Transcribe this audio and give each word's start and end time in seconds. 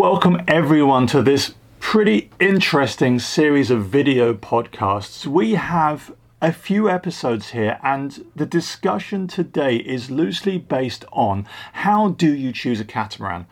Welcome 0.00 0.40
everyone 0.48 1.06
to 1.08 1.20
this 1.20 1.52
pretty 1.78 2.30
interesting 2.40 3.18
series 3.18 3.70
of 3.70 3.84
video 3.84 4.32
podcasts. 4.32 5.26
We 5.26 5.56
have 5.56 6.14
a 6.40 6.54
few 6.54 6.88
episodes 6.88 7.50
here, 7.50 7.78
and 7.82 8.24
the 8.34 8.46
discussion 8.46 9.28
today 9.28 9.76
is 9.76 10.10
loosely 10.10 10.56
based 10.56 11.04
on 11.12 11.46
how 11.74 12.08
do 12.08 12.34
you 12.34 12.50
choose 12.50 12.80
a 12.80 12.84
catamaran? 12.86 13.46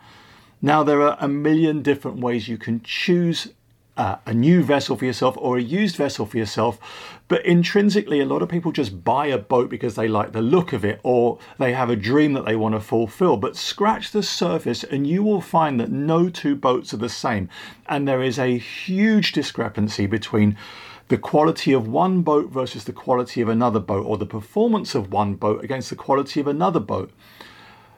Now, 0.59 0.81
there 0.81 1.03
are 1.03 1.17
a 1.19 1.27
million 1.27 1.83
different 1.83 2.17
ways 2.19 2.47
you 2.47 2.57
can 2.57 2.81
choose 2.81 3.53
a 3.99 4.33
new 4.33 4.63
vessel 4.63 4.95
for 4.95 5.03
yourself 5.03 5.35
or 5.37 5.57
a 5.57 5.61
used 5.61 5.97
vessel 5.97 6.25
for 6.25 6.37
yourself. 6.37 6.79
But 7.27 7.45
intrinsically, 7.45 8.21
a 8.21 8.25
lot 8.25 8.41
of 8.41 8.47
people 8.47 8.71
just 8.71 9.03
buy 9.03 9.27
a 9.27 9.37
boat 9.37 9.69
because 9.69 9.95
they 9.95 10.07
like 10.07 10.31
the 10.31 10.41
look 10.41 10.71
of 10.71 10.85
it 10.85 11.01
or 11.03 11.37
they 11.57 11.73
have 11.73 11.89
a 11.89 11.95
dream 11.95 12.33
that 12.33 12.45
they 12.45 12.55
want 12.55 12.75
to 12.75 12.79
fulfill. 12.79 13.35
But 13.35 13.57
scratch 13.57 14.11
the 14.11 14.23
surface 14.23 14.83
and 14.83 15.05
you 15.05 15.21
will 15.21 15.41
find 15.41 15.79
that 15.79 15.91
no 15.91 16.29
two 16.29 16.55
boats 16.55 16.93
are 16.93 16.97
the 16.97 17.09
same. 17.09 17.49
And 17.87 18.07
there 18.07 18.23
is 18.23 18.39
a 18.39 18.57
huge 18.57 19.33
discrepancy 19.33 20.05
between 20.05 20.55
the 21.09 21.17
quality 21.17 21.73
of 21.73 21.87
one 21.87 22.21
boat 22.21 22.49
versus 22.49 22.85
the 22.85 22.93
quality 22.93 23.41
of 23.41 23.49
another 23.49 23.79
boat 23.79 24.05
or 24.05 24.17
the 24.17 24.25
performance 24.25 24.95
of 24.95 25.11
one 25.11 25.35
boat 25.35 25.63
against 25.63 25.89
the 25.89 25.95
quality 25.95 26.39
of 26.39 26.47
another 26.47 26.79
boat. 26.79 27.11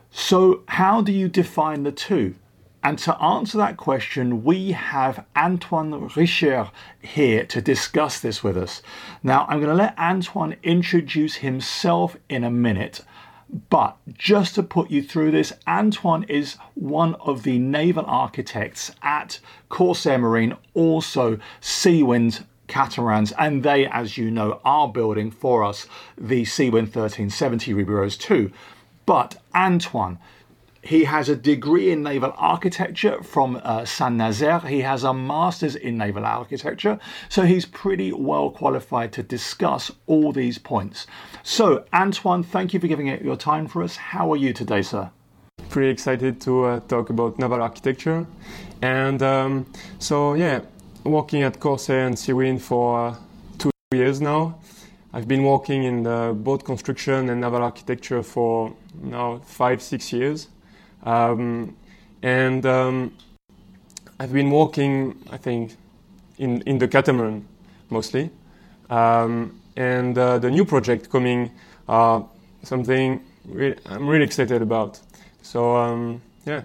So, 0.10 0.64
how 0.68 1.02
do 1.02 1.12
you 1.12 1.30
define 1.30 1.84
the 1.84 1.92
two? 1.92 2.36
And 2.84 2.98
to 3.00 3.16
answer 3.22 3.58
that 3.60 3.78
question, 3.78 4.44
we 4.44 4.72
have 4.72 5.26
Antoine 5.38 6.10
Richer 6.16 6.72
here 7.00 7.46
to 7.46 7.62
discuss 7.62 8.20
this 8.20 8.44
with 8.44 8.58
us. 8.58 8.82
Now, 9.22 9.46
I'm 9.48 9.60
going 9.60 9.70
to 9.70 9.76
let 9.76 9.98
Antoine 10.00 10.56
introduce 10.64 11.36
himself 11.36 12.18
in 12.28 12.44
a 12.44 12.50
minute. 12.50 13.02
But 13.70 13.98
just 14.18 14.56
to 14.56 14.64
put 14.64 14.90
you 14.90 15.04
through 15.04 15.32
this, 15.32 15.54
Antoine 15.68 16.24
is 16.24 16.56
one 16.74 17.16
of 17.16 17.44
the 17.44 17.60
naval 17.60 18.06
architects 18.06 18.92
at 19.04 19.40
Corsair 19.70 20.18
Marine, 20.18 20.56
also 20.74 21.38
Seawind 21.62 22.46
catamarans, 22.68 23.34
and 23.34 23.62
they, 23.62 23.86
as 23.86 24.18
you 24.18 24.32
know, 24.32 24.62
are 24.64 24.88
building 24.88 25.30
for 25.30 25.64
us 25.64 25.86
the 26.18 26.44
Seawind 26.44 26.96
1370 26.96 27.74
Ruby 27.74 27.92
Rose 27.92 28.18
2. 28.18 28.52
But 29.06 29.36
Antoine, 29.54 30.18
he 30.84 31.04
has 31.04 31.30
a 31.30 31.36
degree 31.36 31.92
in 31.92 32.04
naval 32.04 32.34
architecture 32.38 33.22
from 33.22 33.60
uh, 33.64 33.86
Saint 33.86 34.16
Nazaire. 34.16 34.60
He 34.60 34.82
has 34.82 35.04
a 35.04 35.14
master's 35.14 35.76
in 35.76 35.98
naval 35.98 36.26
architecture, 36.26 37.00
so 37.30 37.44
he's 37.44 37.66
pretty 37.66 38.12
well 38.12 38.50
qualified 38.50 39.12
to 39.14 39.24
discuss 39.24 39.92
all 40.08 40.32
these 40.32 40.58
points. 40.58 41.06
So, 41.44 41.86
Antoine, 41.94 42.44
thank 42.44 42.74
you 42.74 42.80
for 42.80 42.88
giving 42.88 43.08
it 43.08 43.22
your 43.22 43.36
time 43.36 43.68
for 43.68 43.84
us. 43.84 43.96
How 43.96 44.32
are 44.34 44.38
you 44.38 44.54
today, 44.54 44.82
sir? 44.82 45.12
Pretty 45.70 45.90
excited 45.90 46.42
to 46.42 46.66
uh, 46.66 46.80
talk 46.82 47.10
about 47.10 47.38
naval 47.38 47.62
architecture. 47.62 48.26
And 48.82 49.22
um, 49.22 49.72
so, 50.00 50.34
yeah, 50.34 50.62
working 51.04 51.44
at 51.44 51.60
Corsair 51.60 52.08
and 52.08 52.16
Seawind 52.16 52.62
for 52.62 53.08
uh, 53.08 53.16
two 53.60 53.72
years 53.94 54.20
now. 54.20 54.58
I've 55.14 55.28
been 55.28 55.44
working 55.44 55.84
in 55.84 56.04
the 56.04 56.34
boat 56.36 56.64
construction 56.64 57.30
and 57.30 57.42
naval 57.42 57.62
architecture 57.62 58.24
for 58.24 58.74
now 59.00 59.42
five, 59.46 59.82
six 59.82 60.12
years. 60.12 60.48
Um, 61.04 61.76
and 62.22 62.66
um, 62.66 63.14
I've 64.20 64.34
been 64.34 64.52
working, 64.52 65.18
I 65.32 65.38
think, 65.38 65.76
in, 66.38 66.62
in 66.62 66.78
the 66.78 66.88
catamaran 66.88 67.48
mostly. 67.90 68.30
Um, 68.90 69.60
and 69.76 70.18
uh, 70.18 70.38
the 70.40 70.52
new 70.52 70.66
project 70.66 71.10
coming, 71.10 71.52
uh, 71.88 72.22
something 72.64 73.24
re- 73.46 73.78
I'm 73.86 74.08
really 74.08 74.26
excited 74.26 74.62
about. 74.62 75.00
So, 75.42 75.76
um, 75.76 76.22
yeah. 76.46 76.62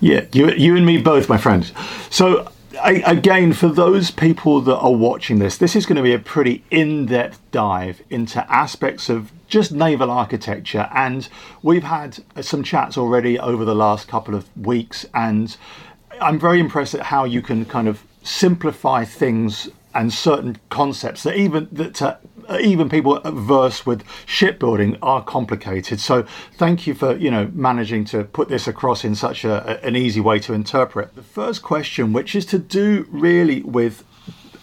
Yeah, 0.00 0.24
you, 0.32 0.50
you 0.50 0.76
and 0.76 0.84
me 0.84 0.98
both, 0.98 1.28
my 1.28 1.38
friend. 1.38 1.70
So, 2.10 2.48
Again, 2.82 3.52
for 3.52 3.68
those 3.68 4.10
people 4.10 4.60
that 4.62 4.76
are 4.76 4.92
watching 4.92 5.38
this, 5.38 5.56
this 5.56 5.76
is 5.76 5.86
going 5.86 5.96
to 5.96 6.02
be 6.02 6.12
a 6.12 6.18
pretty 6.18 6.64
in 6.70 7.06
depth 7.06 7.40
dive 7.50 8.02
into 8.10 8.50
aspects 8.52 9.08
of 9.08 9.32
just 9.48 9.72
naval 9.72 10.10
architecture. 10.10 10.88
And 10.94 11.28
we've 11.62 11.84
had 11.84 12.18
some 12.40 12.62
chats 12.62 12.98
already 12.98 13.38
over 13.38 13.64
the 13.64 13.74
last 13.74 14.08
couple 14.08 14.34
of 14.34 14.44
weeks. 14.56 15.06
And 15.14 15.56
I'm 16.20 16.38
very 16.38 16.60
impressed 16.60 16.94
at 16.94 17.02
how 17.02 17.24
you 17.24 17.42
can 17.42 17.64
kind 17.64 17.88
of 17.88 18.02
simplify 18.22 19.04
things 19.04 19.68
and 19.94 20.12
certain 20.12 20.58
concepts 20.68 21.22
that 21.22 21.36
even 21.36 21.68
that 21.72 22.20
Uh, 22.48 22.58
even 22.60 22.88
people 22.88 23.20
versed 23.24 23.86
with 23.86 24.04
shipbuilding 24.24 24.96
are 25.02 25.22
complicated. 25.22 26.00
So 26.00 26.24
thank 26.54 26.86
you 26.86 26.94
for 26.94 27.16
you 27.16 27.30
know 27.30 27.50
managing 27.54 28.04
to 28.06 28.24
put 28.24 28.48
this 28.48 28.66
across 28.66 29.04
in 29.04 29.14
such 29.14 29.44
a, 29.44 29.84
an 29.84 29.96
easy 29.96 30.20
way 30.20 30.38
to 30.40 30.52
interpret. 30.52 31.14
The 31.14 31.22
first 31.22 31.62
question, 31.62 32.12
which 32.12 32.34
is 32.34 32.46
to 32.46 32.58
do 32.58 33.06
really 33.10 33.62
with 33.62 34.04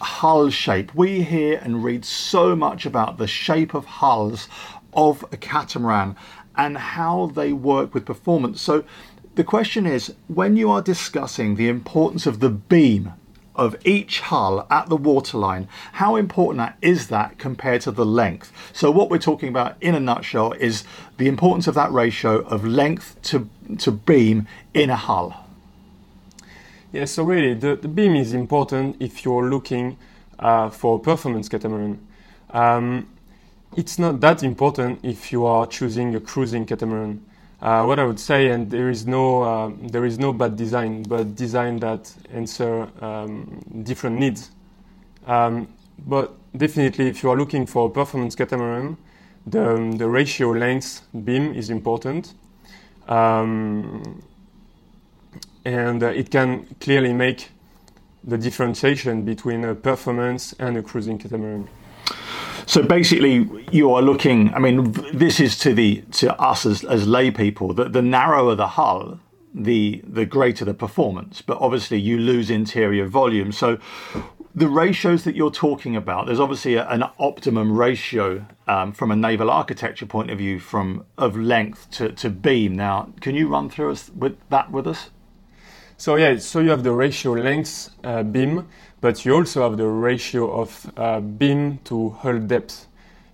hull 0.00 0.50
shape. 0.50 0.94
We 0.94 1.22
hear 1.22 1.60
and 1.62 1.84
read 1.84 2.04
so 2.04 2.54
much 2.54 2.86
about 2.86 3.18
the 3.18 3.26
shape 3.26 3.74
of 3.74 3.84
hulls 3.84 4.48
of 4.92 5.24
a 5.32 5.36
catamaran 5.36 6.16
and 6.56 6.78
how 6.78 7.26
they 7.34 7.52
work 7.52 7.94
with 7.94 8.04
performance. 8.04 8.60
So 8.60 8.84
the 9.34 9.44
question 9.44 9.86
is 9.86 10.14
when 10.28 10.56
you 10.56 10.70
are 10.70 10.82
discussing 10.82 11.56
the 11.56 11.68
importance 11.68 12.26
of 12.26 12.40
the 12.40 12.50
beam 12.50 13.14
of 13.56 13.76
each 13.84 14.20
hull 14.20 14.66
at 14.70 14.88
the 14.88 14.96
waterline, 14.96 15.68
how 15.92 16.16
important 16.16 16.72
is 16.82 17.08
that 17.08 17.38
compared 17.38 17.80
to 17.82 17.90
the 17.90 18.04
length? 18.04 18.52
So 18.72 18.90
what 18.90 19.10
we're 19.10 19.18
talking 19.18 19.48
about 19.48 19.76
in 19.80 19.94
a 19.94 20.00
nutshell 20.00 20.52
is 20.52 20.84
the 21.18 21.28
importance 21.28 21.66
of 21.66 21.74
that 21.74 21.92
ratio 21.92 22.40
of 22.42 22.64
length 22.64 23.20
to, 23.22 23.48
to 23.78 23.90
beam 23.90 24.46
in 24.72 24.90
a 24.90 24.96
hull. 24.96 25.46
Yeah, 26.92 27.06
so 27.06 27.24
really 27.24 27.54
the, 27.54 27.76
the 27.76 27.88
beam 27.88 28.14
is 28.14 28.32
important 28.32 28.96
if 29.00 29.24
you're 29.24 29.48
looking 29.48 29.98
uh, 30.38 30.70
for 30.70 30.98
performance 30.98 31.48
catamaran. 31.48 32.04
Um, 32.50 33.08
it's 33.76 33.98
not 33.98 34.20
that 34.20 34.42
important 34.42 35.00
if 35.02 35.32
you 35.32 35.44
are 35.44 35.66
choosing 35.66 36.14
a 36.14 36.20
cruising 36.20 36.66
catamaran. 36.66 37.24
Uh, 37.64 37.82
what 37.82 37.98
I 37.98 38.04
would 38.04 38.20
say, 38.20 38.50
and 38.50 38.70
there 38.70 38.90
is 38.90 39.06
no 39.06 39.42
uh, 39.42 39.70
there 39.80 40.04
is 40.04 40.18
no 40.18 40.34
bad 40.34 40.54
design, 40.54 41.02
but 41.02 41.34
design 41.34 41.78
that 41.78 42.12
answer 42.30 42.88
um, 43.00 43.62
different 43.84 44.18
needs. 44.20 44.50
Um, 45.26 45.68
but 46.06 46.34
definitely, 46.54 47.08
if 47.08 47.22
you 47.22 47.30
are 47.30 47.36
looking 47.38 47.64
for 47.64 47.86
a 47.86 47.90
performance 47.90 48.34
catamaran, 48.34 48.98
the 49.46 49.76
um, 49.76 49.92
the 49.92 50.06
ratio 50.06 50.50
length 50.50 51.06
beam 51.24 51.54
is 51.54 51.70
important, 51.70 52.34
um, 53.08 54.22
and 55.64 56.02
uh, 56.02 56.08
it 56.08 56.30
can 56.30 56.66
clearly 56.80 57.14
make 57.14 57.48
the 58.24 58.36
differentiation 58.36 59.22
between 59.22 59.64
a 59.64 59.74
performance 59.74 60.52
and 60.58 60.76
a 60.76 60.82
cruising 60.82 61.16
catamaran. 61.16 61.66
So 62.66 62.82
basically, 62.82 63.66
you 63.70 63.92
are 63.92 64.02
looking. 64.02 64.52
I 64.54 64.58
mean, 64.58 64.92
this 65.12 65.38
is 65.38 65.58
to 65.58 65.74
the 65.74 66.02
to 66.12 66.38
us 66.40 66.64
as 66.64 66.84
as 66.84 67.06
lay 67.06 67.30
people. 67.30 67.74
That 67.74 67.92
the 67.92 68.02
narrower 68.02 68.54
the 68.54 68.68
hull, 68.68 69.20
the 69.54 70.02
the 70.06 70.24
greater 70.24 70.64
the 70.64 70.74
performance. 70.74 71.42
But 71.42 71.58
obviously, 71.60 72.00
you 72.00 72.18
lose 72.18 72.50
interior 72.50 73.06
volume. 73.06 73.52
So 73.52 73.78
the 74.54 74.68
ratios 74.68 75.24
that 75.24 75.34
you're 75.34 75.50
talking 75.50 75.96
about, 75.96 76.26
there's 76.26 76.38
obviously 76.38 76.74
a, 76.74 76.88
an 76.88 77.04
optimum 77.18 77.76
ratio 77.76 78.46
um, 78.68 78.92
from 78.92 79.10
a 79.10 79.16
naval 79.16 79.50
architecture 79.50 80.06
point 80.06 80.30
of 80.30 80.38
view, 80.38 80.60
from 80.60 81.04
of 81.18 81.36
length 81.36 81.90
to, 81.90 82.12
to 82.12 82.30
beam. 82.30 82.76
Now, 82.76 83.12
can 83.20 83.34
you 83.34 83.48
run 83.48 83.68
through 83.68 83.90
us 83.90 84.10
with 84.14 84.38
that 84.50 84.70
with 84.70 84.86
us? 84.86 85.10
So 85.96 86.16
yeah, 86.16 86.36
so 86.38 86.60
you 86.60 86.70
have 86.70 86.82
the 86.82 86.92
ratio 86.92 87.32
length 87.32 87.90
uh, 88.04 88.22
beam, 88.22 88.68
but 89.04 89.22
you 89.26 89.34
also 89.34 89.68
have 89.68 89.76
the 89.76 89.86
ratio 89.86 90.50
of 90.50 90.90
uh, 90.96 91.20
beam 91.20 91.78
to 91.84 92.08
hull 92.08 92.38
depth, 92.38 92.86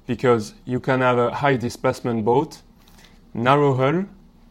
because 0.08 0.55
you 0.64 0.81
can 0.81 1.00
have 1.00 1.17
a 1.17 1.31
high 1.31 1.55
displacement 1.55 2.25
boat, 2.25 2.61
narrow 3.34 3.75
hull, 3.75 4.05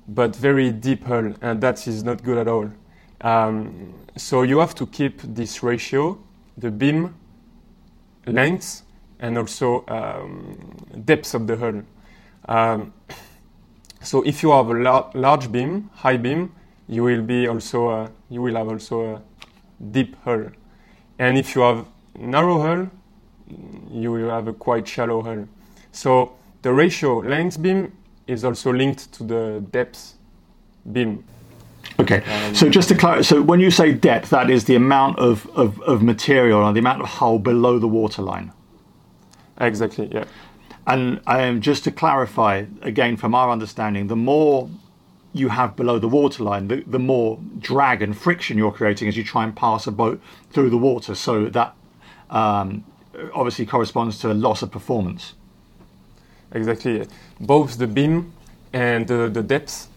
but 0.07 0.33
very 0.33 0.71
deep 0.71 1.03
hull, 1.03 1.33
and 1.41 1.59
that 1.59 1.85
is 1.89 2.05
not 2.05 2.23
good 2.23 2.37
at 2.37 2.47
all. 2.47 2.71
Um, 3.19 3.93
so 4.15 4.43
you 4.43 4.59
have 4.59 4.73
to 4.75 4.85
keep 4.87 5.21
this 5.21 5.61
ratio, 5.61 6.17
the 6.57 6.71
beam 6.71 7.13
length, 8.25 8.83
and 9.19 9.37
also 9.37 9.83
um, 9.89 10.57
depth 11.03 11.35
of 11.35 11.47
the 11.47 11.57
hull. 11.57 11.81
Um, 12.47 12.93
so 14.01 14.21
if 14.21 14.41
you 14.41 14.51
have 14.51 14.69
a 14.69 14.73
lar- 14.73 15.11
large 15.13 15.51
beam, 15.51 15.89
high 15.95 16.15
beam, 16.15 16.53
you 16.87 17.03
will 17.03 17.23
be 17.23 17.45
also 17.45 17.89
uh, 17.89 18.09
you 18.29 18.41
will 18.41 18.55
have 18.55 18.69
also 18.69 19.15
a 19.15 19.21
deep 19.91 20.15
hull, 20.23 20.45
and 21.19 21.37
if 21.37 21.53
you 21.55 21.61
have 21.61 21.85
narrow 22.17 22.61
hull, 22.61 22.89
you 23.91 24.11
will 24.11 24.29
have 24.29 24.47
a 24.47 24.53
quite 24.53 24.87
shallow 24.87 25.21
hull. 25.21 25.47
So 25.91 26.33
the 26.61 26.73
ratio 26.73 27.19
length 27.19 27.61
beam 27.61 27.91
is 28.27 28.43
also 28.43 28.71
linked 28.73 29.11
to 29.13 29.23
the 29.23 29.63
depth 29.71 30.13
beam. 30.91 31.23
Okay, 31.99 32.23
um, 32.23 32.55
so 32.55 32.69
just 32.69 32.87
to 32.89 32.95
clarify, 32.95 33.21
so 33.21 33.41
when 33.41 33.59
you 33.59 33.71
say 33.71 33.91
depth, 33.91 34.29
that 34.29 34.49
is 34.49 34.65
the 34.65 34.75
amount 34.75 35.19
of, 35.19 35.47
of, 35.55 35.81
of 35.81 36.01
material 36.01 36.61
or 36.63 36.71
the 36.71 36.79
amount 36.79 37.01
of 37.01 37.07
hull 37.07 37.39
below 37.39 37.79
the 37.79 37.87
waterline. 37.87 38.51
Exactly, 39.59 40.09
yeah. 40.11 40.25
And 40.87 41.19
um, 41.27 41.59
just 41.59 41.83
to 41.83 41.91
clarify, 41.91 42.65
again, 42.81 43.17
from 43.17 43.35
our 43.35 43.51
understanding, 43.51 44.07
the 44.07 44.15
more 44.15 44.69
you 45.33 45.49
have 45.49 45.75
below 45.75 45.99
the 45.99 46.07
waterline, 46.07 46.67
the, 46.67 46.83
the 46.87 46.99
more 46.99 47.39
drag 47.59 48.01
and 48.01 48.17
friction 48.17 48.57
you're 48.57 48.71
creating 48.71 49.07
as 49.07 49.15
you 49.15 49.23
try 49.23 49.43
and 49.43 49.55
pass 49.55 49.85
a 49.87 49.91
boat 49.91 50.21
through 50.51 50.69
the 50.69 50.77
water. 50.77 51.13
So 51.15 51.45
that 51.45 51.75
um, 52.29 52.83
obviously 53.33 53.65
corresponds 53.65 54.19
to 54.19 54.31
a 54.31 54.33
loss 54.33 54.61
of 54.61 54.71
performance. 54.71 55.33
Exactly. 56.51 57.07
Both 57.39 57.77
the 57.77 57.87
beam 57.87 58.33
and 58.73 59.07
the, 59.07 59.29
the 59.29 59.43
depth 59.43 59.87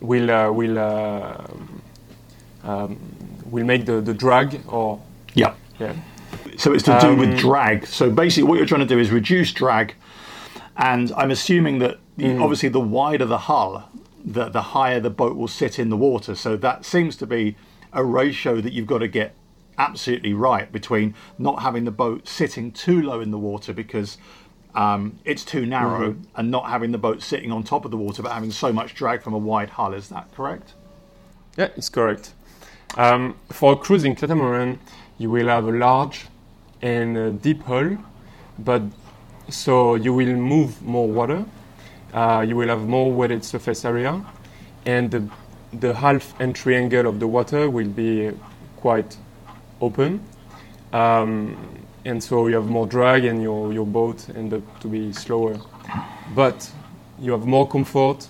will 0.00 0.30
uh, 0.30 0.50
will 0.50 0.78
uh, 0.78 1.46
um, 2.64 2.98
will 3.50 3.64
make 3.64 3.86
the, 3.86 4.00
the 4.00 4.14
drag 4.14 4.60
or 4.68 5.00
yeah 5.34 5.54
yeah. 5.78 5.94
So 6.56 6.72
it's 6.72 6.84
to 6.84 6.98
do 7.00 7.08
um, 7.08 7.18
with 7.18 7.38
drag. 7.38 7.86
So 7.86 8.10
basically, 8.10 8.48
what 8.48 8.58
you're 8.58 8.66
trying 8.66 8.80
to 8.80 8.86
do 8.86 8.98
is 8.98 9.10
reduce 9.10 9.52
drag, 9.52 9.94
and 10.76 11.12
I'm 11.12 11.30
assuming 11.30 11.78
that 11.78 11.98
mm. 12.18 12.40
obviously 12.40 12.68
the 12.68 12.80
wider 12.80 13.24
the 13.24 13.38
hull, 13.38 13.88
the 14.24 14.48
the 14.48 14.62
higher 14.62 15.00
the 15.00 15.10
boat 15.10 15.36
will 15.36 15.48
sit 15.48 15.78
in 15.78 15.90
the 15.90 15.96
water. 15.96 16.34
So 16.34 16.56
that 16.56 16.84
seems 16.84 17.16
to 17.16 17.26
be 17.26 17.56
a 17.92 18.04
ratio 18.04 18.60
that 18.60 18.72
you've 18.72 18.86
got 18.86 18.98
to 18.98 19.08
get 19.08 19.34
absolutely 19.78 20.34
right 20.34 20.70
between 20.70 21.14
not 21.38 21.62
having 21.62 21.84
the 21.84 21.90
boat 21.90 22.28
sitting 22.28 22.70
too 22.70 23.00
low 23.02 23.20
in 23.20 23.30
the 23.30 23.38
water 23.38 23.72
because 23.72 24.18
um, 24.74 25.18
it's 25.24 25.44
too 25.44 25.64
narrow 25.64 26.12
mm-hmm. 26.12 26.22
and 26.36 26.50
not 26.50 26.68
having 26.68 26.92
the 26.92 26.98
boat 26.98 27.22
sitting 27.22 27.50
on 27.50 27.62
top 27.62 27.84
of 27.84 27.90
the 27.90 27.96
water 27.96 28.22
but 28.22 28.30
having 28.30 28.50
so 28.50 28.72
much 28.72 28.94
drag 28.94 29.22
from 29.22 29.32
a 29.32 29.38
wide 29.38 29.70
hull. 29.70 29.94
Is 29.94 30.08
that 30.10 30.32
correct? 30.34 30.74
Yeah, 31.56 31.68
it's 31.76 31.88
correct. 31.88 32.34
Um, 32.96 33.36
for 33.48 33.72
a 33.72 33.76
cruising 33.76 34.14
catamaran, 34.14 34.78
you 35.18 35.30
will 35.30 35.48
have 35.48 35.66
a 35.66 35.72
large 35.72 36.26
and 36.82 37.16
a 37.16 37.30
deep 37.30 37.62
hull, 37.62 37.98
but 38.58 38.82
so 39.48 39.94
you 39.94 40.12
will 40.12 40.34
move 40.36 40.82
more 40.82 41.08
water. 41.08 41.44
Uh, 42.12 42.44
you 42.46 42.56
will 42.56 42.68
have 42.68 42.86
more 42.88 43.12
wetted 43.12 43.44
surface 43.44 43.84
area, 43.84 44.24
and 44.86 45.10
the, 45.10 45.28
the 45.72 45.94
half 45.94 46.38
entry 46.40 46.76
angle 46.76 47.06
of 47.06 47.20
the 47.20 47.26
water 47.26 47.70
will 47.70 47.88
be 47.88 48.32
quite 48.76 49.16
open. 49.80 50.20
Um, 50.92 51.56
and 52.04 52.22
so 52.22 52.46
you 52.46 52.56
have 52.56 52.66
more 52.66 52.86
drag 52.86 53.24
and 53.24 53.42
your, 53.42 53.72
your 53.72 53.86
boat 53.86 54.28
end 54.34 54.54
up 54.54 54.80
to 54.80 54.88
be 54.88 55.12
slower. 55.12 55.60
But 56.34 56.70
you 57.18 57.32
have 57.32 57.46
more 57.46 57.68
comfort, 57.68 58.26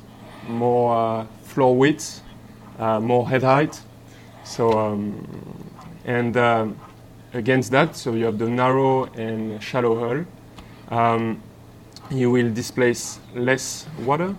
more 0.49 0.95
uh, 0.95 1.27
floor 1.45 1.77
width, 1.77 2.21
uh, 2.79 3.01
more 3.01 3.29
head 3.29 3.43
height. 3.43 3.81
So, 4.45 4.73
um, 4.79 5.27
and 6.05 6.37
uh, 6.37 6.67
against 7.33 7.71
that, 7.71 7.97
so 7.97 8.15
you 8.15 8.25
have 8.25 8.39
the 8.39 8.49
narrow 8.49 9.05
and 9.05 9.63
shallow 9.63 9.99
hull. 9.99 10.25
Um, 10.99 11.43
you 12.11 12.31
will 12.31 12.53
displace 12.53 13.19
less 13.35 13.87
water. 14.01 14.35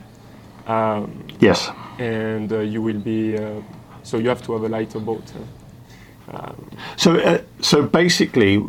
Um, 0.68 1.25
yes. 1.39 1.69
And 1.97 2.51
uh, 2.51 2.59
you 2.59 2.81
will 2.81 3.00
be, 3.00 3.38
uh, 3.38 3.62
so 4.03 4.18
you 4.18 4.29
have 4.29 4.44
to 4.44 4.53
have 4.53 4.63
a 4.63 4.69
lighter 4.69 5.00
boat. 5.00 5.23
Um, 6.29 6.69
so, 6.97 7.18
uh, 7.18 7.41
so 7.62 7.83
basically, 7.83 8.63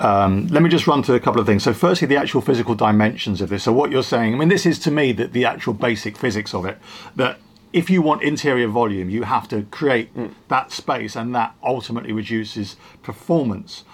um, 0.00 0.46
let 0.48 0.62
me 0.62 0.68
just 0.68 0.86
run 0.86 1.02
through 1.02 1.14
a 1.14 1.20
couple 1.20 1.40
of 1.40 1.46
things. 1.46 1.62
So, 1.62 1.72
firstly, 1.72 2.08
the 2.08 2.16
actual 2.16 2.40
physical 2.40 2.74
dimensions 2.74 3.40
of 3.40 3.48
this. 3.48 3.62
So, 3.62 3.72
what 3.72 3.90
you're 3.90 4.02
saying, 4.02 4.34
I 4.34 4.38
mean, 4.38 4.48
this 4.48 4.66
is 4.66 4.78
to 4.80 4.90
me 4.90 5.12
the, 5.12 5.28
the 5.28 5.44
actual 5.44 5.74
basic 5.74 6.16
physics 6.16 6.54
of 6.54 6.64
it. 6.64 6.78
That 7.16 7.38
if 7.72 7.88
you 7.88 8.02
want 8.02 8.22
interior 8.22 8.68
volume, 8.68 9.10
you 9.10 9.22
have 9.22 9.48
to 9.48 9.62
create 9.70 10.14
mm. 10.16 10.32
that 10.48 10.72
space, 10.72 11.14
and 11.16 11.34
that 11.34 11.54
ultimately 11.62 12.12
reduces 12.12 12.76
performance. 13.02 13.84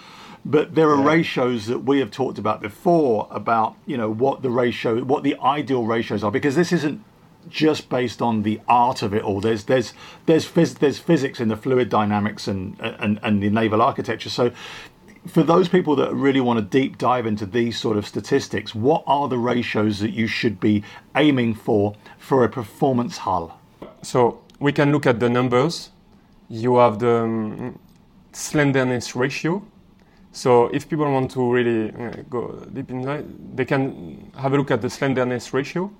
But 0.48 0.74
there 0.74 0.88
are 0.88 0.98
yeah. 0.98 1.14
ratios 1.16 1.66
that 1.66 1.80
we 1.80 1.98
have 1.98 2.10
talked 2.10 2.38
about 2.38 2.62
before 2.62 3.28
about 3.30 3.76
you 3.86 3.98
know 3.98 4.10
what 4.10 4.40
the 4.40 4.48
ratio, 4.48 5.04
what 5.04 5.22
the 5.22 5.36
ideal 5.40 5.84
ratios 5.84 6.24
are, 6.24 6.30
because 6.30 6.56
this 6.56 6.72
isn't 6.72 7.04
just 7.50 7.90
based 7.90 8.22
on 8.22 8.42
the 8.42 8.58
art 8.66 9.02
of 9.02 9.12
it 9.12 9.22
all. 9.22 9.42
There's 9.42 9.64
there's 9.64 9.92
there's 10.24 10.46
phys- 10.46 10.78
there's 10.78 10.98
physics 10.98 11.38
in 11.38 11.48
the 11.48 11.56
fluid 11.56 11.90
dynamics 11.90 12.48
and, 12.48 12.80
and 12.80 13.20
and 13.22 13.42
the 13.42 13.50
naval 13.50 13.82
architecture. 13.82 14.30
So 14.30 14.50
for 15.26 15.42
those 15.42 15.68
people 15.68 15.94
that 15.96 16.14
really 16.14 16.40
want 16.40 16.58
to 16.58 16.64
deep 16.80 16.96
dive 16.96 17.26
into 17.26 17.44
these 17.44 17.78
sort 17.78 17.98
of 17.98 18.06
statistics, 18.06 18.74
what 18.74 19.04
are 19.06 19.28
the 19.28 19.36
ratios 19.36 19.98
that 19.98 20.12
you 20.12 20.26
should 20.26 20.58
be 20.60 20.82
aiming 21.14 21.54
for 21.54 21.94
for 22.16 22.42
a 22.42 22.48
performance 22.48 23.18
hull? 23.18 23.60
So 24.00 24.40
we 24.58 24.72
can 24.72 24.92
look 24.92 25.06
at 25.06 25.20
the 25.20 25.28
numbers. 25.28 25.90
You 26.48 26.76
have 26.76 27.00
the 27.00 27.16
um, 27.24 27.78
slenderness 28.32 29.14
ratio. 29.14 29.62
So 30.32 30.66
if 30.68 30.88
people 30.88 31.10
want 31.10 31.30
to 31.32 31.52
really 31.52 31.90
uh, 31.90 32.22
go 32.28 32.52
deep 32.72 32.90
in 32.90 32.98
inside, 32.98 33.56
they 33.56 33.64
can 33.64 34.30
have 34.36 34.52
a 34.52 34.56
look 34.56 34.70
at 34.70 34.82
the 34.82 34.90
slenderness 34.90 35.52
ratio 35.52 35.90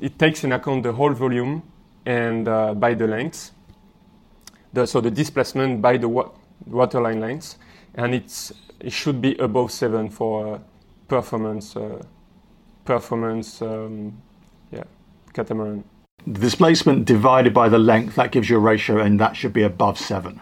it 0.00 0.18
takes 0.18 0.44
in 0.44 0.52
account 0.52 0.82
the 0.82 0.92
whole 0.92 1.12
volume 1.12 1.62
and 2.06 2.48
uh, 2.48 2.74
by 2.74 2.94
the 2.94 3.06
length. 3.06 3.52
The, 4.72 4.86
so 4.86 5.00
the 5.00 5.10
displacement 5.10 5.82
by 5.82 5.96
the 5.96 6.08
wa- 6.08 6.30
waterline 6.66 7.20
length, 7.20 7.56
and 7.94 8.14
it's 8.14 8.52
it 8.80 8.92
should 8.92 9.20
be 9.20 9.36
above 9.36 9.70
seven 9.70 10.08
for 10.08 10.54
uh, 10.54 10.58
performance 11.08 11.76
uh, 11.76 12.02
performance 12.84 13.60
um, 13.62 14.16
yeah 14.70 14.84
catamaran. 15.32 15.84
The 16.26 16.40
displacement 16.40 17.04
divided 17.04 17.52
by 17.52 17.68
the 17.68 17.78
length 17.78 18.14
that 18.16 18.32
gives 18.32 18.48
you 18.48 18.56
a 18.56 18.60
ratio, 18.60 18.98
and 18.98 19.20
that 19.20 19.36
should 19.36 19.52
be 19.52 19.62
above 19.62 19.98
seven. 19.98 20.40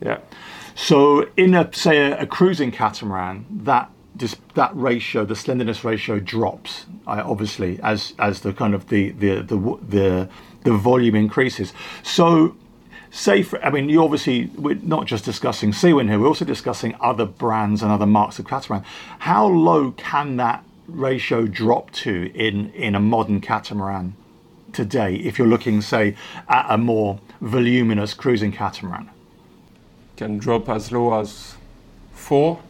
Yeah. 0.00 0.18
So 0.80 1.28
in 1.36 1.54
a 1.56 1.68
say 1.74 2.12
a, 2.12 2.20
a 2.20 2.26
cruising 2.26 2.70
catamaran, 2.70 3.46
that 3.64 3.90
just 4.16 4.36
that 4.54 4.70
ratio, 4.76 5.24
the 5.24 5.34
slenderness 5.34 5.82
ratio 5.82 6.20
drops, 6.20 6.86
uh, 7.04 7.20
obviously, 7.26 7.80
as 7.82 8.14
as 8.20 8.42
the 8.42 8.52
kind 8.52 8.74
of 8.74 8.88
the 8.88 9.10
the 9.10 9.42
the 9.42 9.56
the, 9.88 10.28
the 10.62 10.72
volume 10.72 11.16
increases. 11.16 11.72
So, 12.04 12.56
say, 13.10 13.42
for, 13.42 13.60
I 13.64 13.70
mean, 13.70 13.88
you 13.88 14.04
obviously 14.04 14.52
we're 14.56 14.76
not 14.76 15.06
just 15.06 15.24
discussing 15.24 15.72
Seawind 15.72 16.10
here; 16.10 16.20
we're 16.20 16.28
also 16.28 16.44
discussing 16.44 16.94
other 17.00 17.26
brands 17.26 17.82
and 17.82 17.90
other 17.90 18.06
marks 18.06 18.38
of 18.38 18.46
catamaran. 18.46 18.84
How 19.18 19.48
low 19.48 19.90
can 19.90 20.36
that 20.36 20.64
ratio 20.86 21.48
drop 21.48 21.90
to 22.04 22.30
in 22.36 22.70
in 22.70 22.94
a 22.94 23.00
modern 23.00 23.40
catamaran 23.40 24.14
today? 24.72 25.16
If 25.16 25.40
you're 25.40 25.48
looking, 25.48 25.80
say, 25.80 26.14
at 26.48 26.66
a 26.68 26.78
more 26.78 27.18
voluminous 27.40 28.14
cruising 28.14 28.52
catamaran, 28.52 29.10
can 30.18 30.36
drop 30.36 30.68
as 30.68 30.90
low 30.90 31.18
as 31.20 31.54
four, 32.12 32.60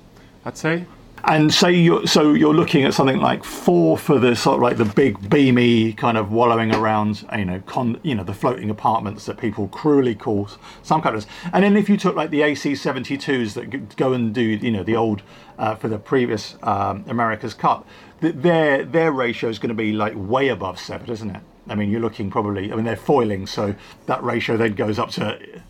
I'd 0.45 0.57
say. 0.57 0.85
And 1.25 1.53
say 1.53 1.73
you're 1.73 2.07
so 2.07 2.33
you're 2.33 2.55
looking 2.55 2.85
at 2.85 2.95
something 2.95 3.19
like 3.19 3.43
four 3.43 3.99
for 3.99 4.21
the 4.21 4.37
sort 4.37 4.57
of 4.57 4.63
like 4.63 4.77
the 4.77 4.85
big 4.85 5.29
beamy 5.29 5.95
kind 5.95 6.17
of 6.17 6.31
wallowing 6.31 6.73
around 6.73 7.27
you 7.37 7.45
know 7.45 7.61
con 7.67 7.99
you 8.05 8.15
know 8.15 8.23
the 8.23 8.33
floating 8.33 8.71
apartments 8.71 9.27
that 9.27 9.37
people 9.37 9.67
cruelly 9.69 10.15
call 10.15 10.49
some 10.85 11.03
kind 11.03 11.17
of 11.17 11.27
and 11.53 11.65
then 11.65 11.77
if 11.77 11.89
you 11.89 11.97
took 11.97 12.15
like 12.15 12.31
the 12.31 12.43
AC 12.43 12.73
72s 12.73 13.55
that 13.55 13.97
go 13.97 14.13
and 14.13 14.33
do 14.33 14.43
you 14.43 14.71
know 14.71 14.85
the 14.85 14.95
old 14.95 15.23
uh, 15.59 15.75
for 15.75 15.89
the 15.89 15.99
previous 15.99 16.57
um, 16.63 17.05
America's 17.09 17.53
Cup 17.53 17.85
their 18.21 18.85
their 18.85 19.11
ratio 19.11 19.51
is 19.51 19.59
going 19.59 19.71
to 19.71 19.75
be 19.75 19.93
like 19.93 20.13
way 20.15 20.49
above 20.49 20.79
seven 20.79 21.11
isn't 21.11 21.35
it? 21.35 21.43
I 21.69 21.75
mean 21.75 21.91
you're 21.91 22.01
looking 22.01 22.31
probably 22.31 22.73
I 22.73 22.77
mean 22.77 22.85
they're 22.85 22.97
foiling 22.97 23.49
so 23.49 23.75
that 24.07 24.23
ratio 24.23 24.57
then 24.57 24.75
goes 24.75 25.01
up 25.01 25.11
to 25.13 25.61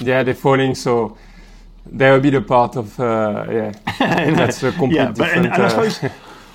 yeah 0.00 0.22
they're 0.22 0.34
foiling. 0.34 0.74
so 0.74 1.16
they 1.86 2.10
will 2.10 2.20
be 2.20 2.30
the 2.30 2.40
part 2.40 2.76
of 2.76 2.98
uh, 2.98 3.46
yeah. 3.50 3.72
that's 3.98 4.62
a 4.62 4.72
complete 4.72 4.96
yeah, 4.96 5.06
but, 5.06 5.16
different. 5.16 5.46
And, 5.46 5.54
and 5.54 5.62
I 5.62 5.66
uh, 5.66 5.90
suppose, 5.90 6.12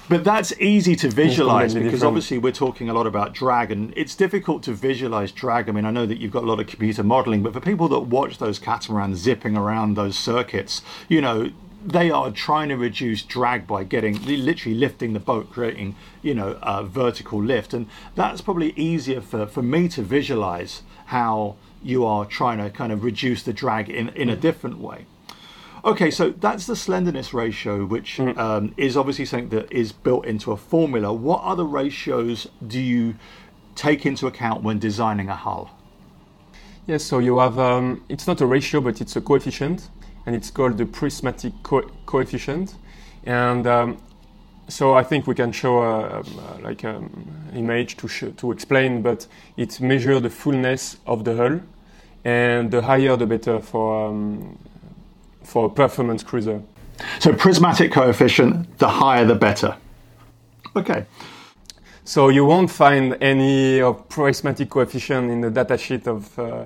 but 0.10 0.24
that's 0.24 0.60
easy 0.60 0.96
to 0.98 1.10
visualize 1.24 1.74
because 1.74 1.91
different. 1.91 2.03
obviously 2.05 2.38
we're 2.39 2.51
talking 2.51 2.89
a 2.89 2.93
lot 2.93 3.05
about 3.05 3.34
drag, 3.34 3.72
and 3.72 3.93
it's 3.96 4.15
difficult 4.15 4.63
to 4.63 4.74
visualize 4.74 5.31
drag. 5.31 5.69
I 5.69 5.72
mean, 5.72 5.86
I 5.86 5.91
know 5.91 6.05
that 6.05 6.17
you've 6.17 6.31
got 6.31 6.43
a 6.43 6.48
lot 6.48 6.60
of 6.60 6.67
computer 6.67 7.03
modeling, 7.03 7.43
but 7.43 7.53
for 7.53 7.60
people 7.60 7.88
that 7.89 8.01
watch 8.01 8.39
those 8.39 8.60
catamarans 8.60 9.19
zipping 9.19 9.55
around 9.55 9.96
those 9.96 10.17
circuits, 10.17 10.81
you 11.08 11.22
know, 11.22 11.51
they 11.86 12.12
are 12.12 12.31
trying 12.31 12.69
to 12.69 12.75
reduce 12.75 13.22
drag 13.22 13.65
by 13.65 13.84
getting 13.84 14.22
literally 14.25 14.77
lifting 14.77 15.13
the 15.13 15.19
boat, 15.19 15.51
creating 15.51 15.96
you 16.22 16.34
know 16.34 16.58
a 16.62 16.84
vertical 16.84 17.41
lift, 17.41 17.74
and 17.74 17.88
that's 18.15 18.41
probably 18.41 18.72
easier 18.72 19.22
for 19.22 19.46
for 19.46 19.62
me 19.62 19.88
to 19.89 20.01
visualize 20.01 20.81
how 21.08 21.55
you 21.83 22.05
are 22.05 22.25
trying 22.25 22.57
to 22.57 22.69
kind 22.69 22.91
of 22.91 23.03
reduce 23.03 23.43
the 23.43 23.53
drag 23.53 23.89
in 23.89 24.09
in 24.09 24.29
a 24.29 24.36
different 24.36 24.79
way. 24.79 25.05
Okay, 25.83 26.12
so 26.12 26.31
that's 26.31 26.65
the 26.65 26.75
slenderness 26.75 27.33
ratio, 27.33 27.86
which 27.86 28.17
mm. 28.17 28.38
um, 28.38 28.74
is 28.75 28.98
obviously 28.98 29.25
something 29.25 29.50
that 29.50 29.71
is 29.71 29.93
built 29.93 30.25
into 30.25 30.51
a 30.51 30.57
formula. 30.57 31.13
What 31.13 31.41
other 31.43 31.63
ratios 31.63 32.48
do 32.67 32.79
you 32.79 33.15
take 33.75 34.05
into 34.05 34.27
account 34.27 34.62
when 34.62 34.77
designing 34.77 35.29
a 35.29 35.36
hull? 35.36 35.71
Yes, 36.86 37.03
so 37.03 37.19
you 37.19 37.39
have, 37.39 37.57
um, 37.57 38.03
it's 38.09 38.27
not 38.27 38.41
a 38.41 38.45
ratio, 38.45 38.81
but 38.81 39.00
it's 39.00 39.15
a 39.15 39.21
coefficient, 39.21 39.89
and 40.25 40.36
it's 40.36 40.51
called 40.51 40.77
the 40.77 40.86
prismatic 40.86 41.53
co- 41.63 41.89
coefficient. 42.05 42.75
And 43.24 43.65
um, 43.65 43.98
so 44.69 44.93
I 44.93 45.03
think 45.03 45.27
we 45.27 45.35
can 45.35 45.51
show 45.51 45.79
a, 45.79 46.21
a, 46.21 46.23
like 46.61 46.83
an 46.83 46.95
um, 46.95 47.27
image 47.53 47.97
to, 47.97 48.07
sh- 48.07 48.35
to 48.38 48.51
explain, 48.51 49.01
but 49.01 49.27
it 49.57 49.81
measures 49.81 50.21
the 50.21 50.29
fullness 50.29 50.97
of 51.05 51.25
the 51.25 51.35
hull, 51.35 51.59
and 52.23 52.71
the 52.71 52.81
higher 52.81 53.17
the 53.17 53.25
better 53.25 53.59
for 53.59 54.07
um, 54.07 54.57
for 55.43 55.65
a 55.65 55.69
performance 55.69 56.23
cruiser. 56.23 56.61
So 57.19 57.33
prismatic 57.33 57.91
coefficient, 57.91 58.77
the 58.77 58.88
higher 58.88 59.25
the 59.25 59.35
better. 59.35 59.75
Okay. 60.75 61.05
So 62.03 62.29
you 62.29 62.45
won't 62.45 62.69
find 62.69 63.17
any 63.21 63.81
uh, 63.81 63.93
prismatic 63.93 64.69
coefficient 64.69 65.31
in 65.31 65.41
the 65.41 65.49
datasheet 65.49 66.07
of 66.07 66.38
uh, 66.38 66.65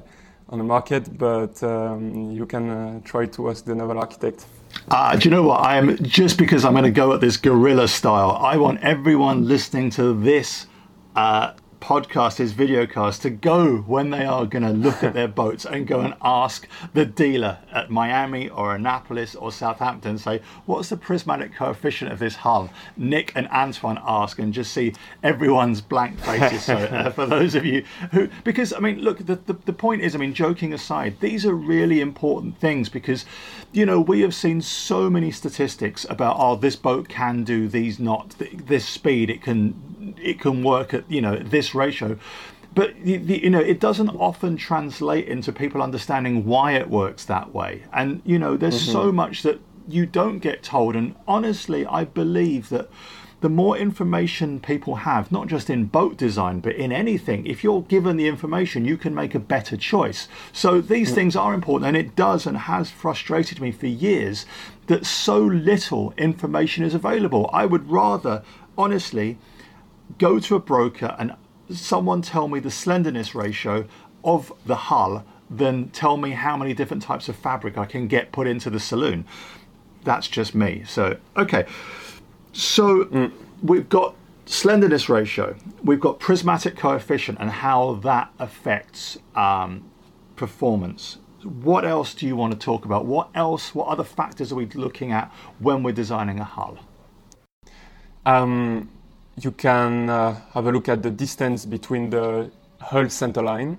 on 0.50 0.58
the 0.58 0.64
market, 0.64 1.18
but 1.18 1.62
um, 1.64 2.32
you 2.32 2.46
can 2.46 2.70
uh, 2.70 3.00
try 3.04 3.26
to 3.26 3.50
ask 3.50 3.66
the 3.66 3.76
naval 3.76 3.98
architect. 3.98 4.46
Uh, 4.90 5.16
do 5.16 5.28
you 5.28 5.32
know 5.32 5.44
what? 5.44 5.62
I 5.62 5.78
am 5.78 5.98
just 6.04 6.38
because 6.38 6.66
I'm 6.66 6.74
going 6.74 6.84
to 6.84 6.92
go 6.92 7.14
at 7.14 7.22
this 7.22 7.38
guerrilla 7.38 7.88
style. 7.88 8.32
I 8.32 8.58
want 8.58 8.82
everyone 8.82 9.48
listening 9.48 9.90
to 9.92 10.14
this 10.14 10.68
uh, 11.16 11.54
podcast, 11.84 12.38
his 12.38 12.54
videocast, 12.54 13.20
to 13.22 13.30
go 13.30 13.80
when 13.80 14.10
they 14.10 14.24
are 14.24 14.46
going 14.46 14.64
to 14.64 14.70
look 14.70 15.04
at 15.04 15.14
their 15.14 15.28
boats 15.28 15.66
and 15.66 15.86
go 15.86 16.00
and 16.00 16.14
ask 16.22 16.66
the 16.94 17.06
dealer 17.06 17.58
at 17.74 17.92
Miami 17.92 18.48
or 18.48 18.74
Annapolis 18.74 19.36
or 19.36 19.52
Southampton, 19.52 20.18
say, 20.18 20.42
what's 20.66 20.88
the 20.88 20.96
prismatic 20.96 21.54
coefficient 21.54 22.10
of 22.10 22.20
this 22.20 22.36
hull? 22.36 22.70
Nick 22.96 23.34
and 23.36 23.50
Antoine 23.50 24.00
ask 24.02 24.40
and 24.40 24.54
just 24.54 24.72
see 24.72 24.94
everyone's 25.24 25.82
blank 25.82 26.18
faces. 26.22 26.64
so 26.64 26.76
uh, 26.76 27.10
for 27.10 27.26
those 27.26 27.54
of 27.54 27.66
you 27.66 27.84
who, 28.12 28.30
because 28.46 28.72
I 28.72 28.80
mean, 28.80 29.00
look, 29.00 29.18
the, 29.18 29.36
the, 29.36 29.54
the 29.66 29.74
point 29.74 30.04
is, 30.04 30.16
I 30.16 30.20
mean, 30.20 30.34
joking 30.34 30.74
aside, 30.74 31.20
these 31.20 31.46
are 31.46 31.54
really 31.54 32.00
important 32.00 32.58
things 32.60 32.88
because, 32.88 33.26
you 33.74 33.86
know, 33.86 34.00
we 34.00 34.22
have 34.22 34.34
seen 34.34 34.62
so 34.62 35.10
many 35.10 35.32
statistics 35.32 36.06
about, 36.10 36.38
oh, 36.40 36.56
this 36.56 36.78
boat 36.78 37.10
can 37.10 37.44
do 37.44 37.68
these 37.68 38.00
not, 38.00 38.36
this 38.40 38.88
speed, 38.88 39.30
it 39.30 39.42
can 39.42 39.93
it 40.22 40.40
can 40.40 40.64
work 40.64 40.94
at 40.94 41.10
you 41.10 41.22
know 41.22 41.38
this 41.38 41.74
ratio. 41.76 42.18
But 42.76 42.98
you 43.06 43.50
know 43.50 43.60
it 43.60 43.80
doesn't 43.80 44.10
often 44.10 44.58
translate 44.58 45.28
into 45.28 45.52
people 45.52 45.82
understanding 45.82 46.46
why 46.46 46.74
it 46.74 46.90
works 46.90 47.26
that 47.26 47.54
way. 47.54 47.84
And 47.94 48.22
you 48.26 48.40
know 48.40 48.58
there's 48.58 48.82
mm-hmm. 48.82 48.92
so 48.92 49.12
much 49.12 49.44
that 49.44 49.60
you 49.88 50.06
don't 50.06 50.40
get 50.40 50.64
told. 50.64 50.96
And 50.96 51.16
honestly 51.28 51.86
i 51.86 52.04
believe 52.04 52.70
that 52.70 52.90
the 53.44 53.50
more 53.50 53.76
information 53.76 54.58
people 54.62 54.96
have 54.96 55.30
not 55.30 55.48
just 55.48 55.70
in 55.70 55.84
boat 55.84 56.16
design 56.16 56.62
but 56.62 56.74
in 56.78 56.94
anything 56.94 57.46
if 57.46 57.62
you're 57.62 57.82
given 57.82 58.16
the 58.16 58.26
information 58.26 58.86
you 58.86 58.96
can 58.96 59.14
make 59.14 59.36
a 59.36 59.40
better 59.40 59.76
choice. 59.76 60.30
So 60.54 60.80
these 60.80 61.10
mm-hmm. 61.10 61.16
things 61.16 61.36
are 61.36 61.54
important 61.54 61.90
and 61.90 61.98
it 61.98 62.16
does 62.16 62.48
and 62.48 62.58
has 62.58 62.90
frustrated 62.90 63.60
me 63.60 63.72
for 63.72 63.88
years 63.88 64.46
that 64.88 65.06
so 65.06 65.40
little 65.40 66.14
information 66.18 66.84
is 66.86 66.94
available. 66.94 67.50
I 67.52 67.66
would 67.66 67.92
rather 67.92 68.44
honestly 68.78 69.38
go 70.18 70.40
to 70.40 70.56
a 70.56 70.60
broker 70.60 71.16
and 71.18 71.34
someone 71.70 72.22
tell 72.22 72.48
me 72.48 72.60
the 72.60 72.72
slenderness 72.72 73.34
ratio 73.34 73.88
of 74.24 74.52
the 74.66 74.76
hull 74.76 75.24
than 75.50 75.90
tell 75.90 76.18
me 76.18 76.32
how 76.32 76.58
many 76.58 76.74
different 76.74 77.04
types 77.04 77.30
of 77.30 77.36
fabric 77.36 77.78
I 77.78 77.86
can 77.86 78.08
get 78.08 78.32
put 78.32 78.48
into 78.48 78.70
the 78.70 78.80
saloon. 78.80 79.26
That's 80.04 80.28
just 80.28 80.56
me. 80.56 80.84
So, 80.86 81.18
okay. 81.38 81.66
So 82.54 83.06
mm. 83.06 83.32
we've 83.62 83.90
got 83.90 84.16
slenderness 84.46 85.10
ratio, 85.10 85.56
we've 85.84 86.00
got 86.00 86.20
prismatic 86.20 86.76
coefficient 86.76 87.38
and 87.40 87.50
how 87.50 87.96
that 87.96 88.32
affects 88.40 89.18
um, 89.36 89.90
performance. 90.36 91.18
What 91.44 91.86
else 91.86 92.14
do 92.14 92.26
you 92.26 92.36
want 92.36 92.54
to 92.54 92.60
talk 92.60 92.86
about? 92.86 93.06
What 93.06 93.30
else, 93.36 93.76
what 93.76 93.88
other 93.88 94.04
factors 94.04 94.52
are 94.52 94.56
we 94.56 94.66
looking 94.68 95.12
at 95.12 95.32
when 95.60 95.84
we're 95.84 95.94
designing 95.94 96.40
a 96.40 96.44
hull? 96.44 96.80
Um, 98.26 98.90
you 99.42 99.52
can 99.52 100.10
uh, 100.10 100.40
have 100.54 100.68
a 100.68 100.72
look 100.72 100.90
at 100.90 101.02
the 101.02 101.10
distance 101.10 101.66
between 101.66 102.10
the 102.10 102.52
hull 102.80 103.10
center 103.10 103.42
line. 103.42 103.78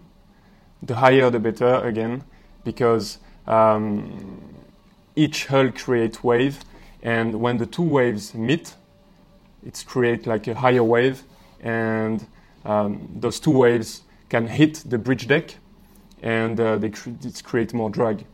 The 0.82 0.96
higher 0.96 1.30
the 1.30 1.38
better, 1.38 1.76
again, 1.76 2.25
because 2.64 3.18
um, 3.46 4.54
each 5.16 5.46
hull 5.46 5.70
creates 5.70 6.23
wave, 6.23 6.61
and 7.02 7.40
when 7.40 7.56
the 7.58 7.66
two 7.66 7.82
waves 7.82 8.34
meet, 8.34 8.75
it 9.64 9.82
creates 9.87 10.26
like 10.26 10.46
a 10.49 10.54
higher 10.54 10.82
wave, 10.82 11.23
and 11.61 12.26
um, 12.64 13.08
those 13.16 13.40
two 13.40 13.50
waves 13.50 14.02
can 14.28 14.46
hit 14.46 14.82
the 14.87 14.99
bridge 14.99 15.26
deck, 15.26 15.56
and 16.23 16.58
uh, 16.61 16.76
they 16.76 16.90
cre- 16.90 17.11
create 17.44 17.73
more 17.73 17.88
drag. 17.88 18.26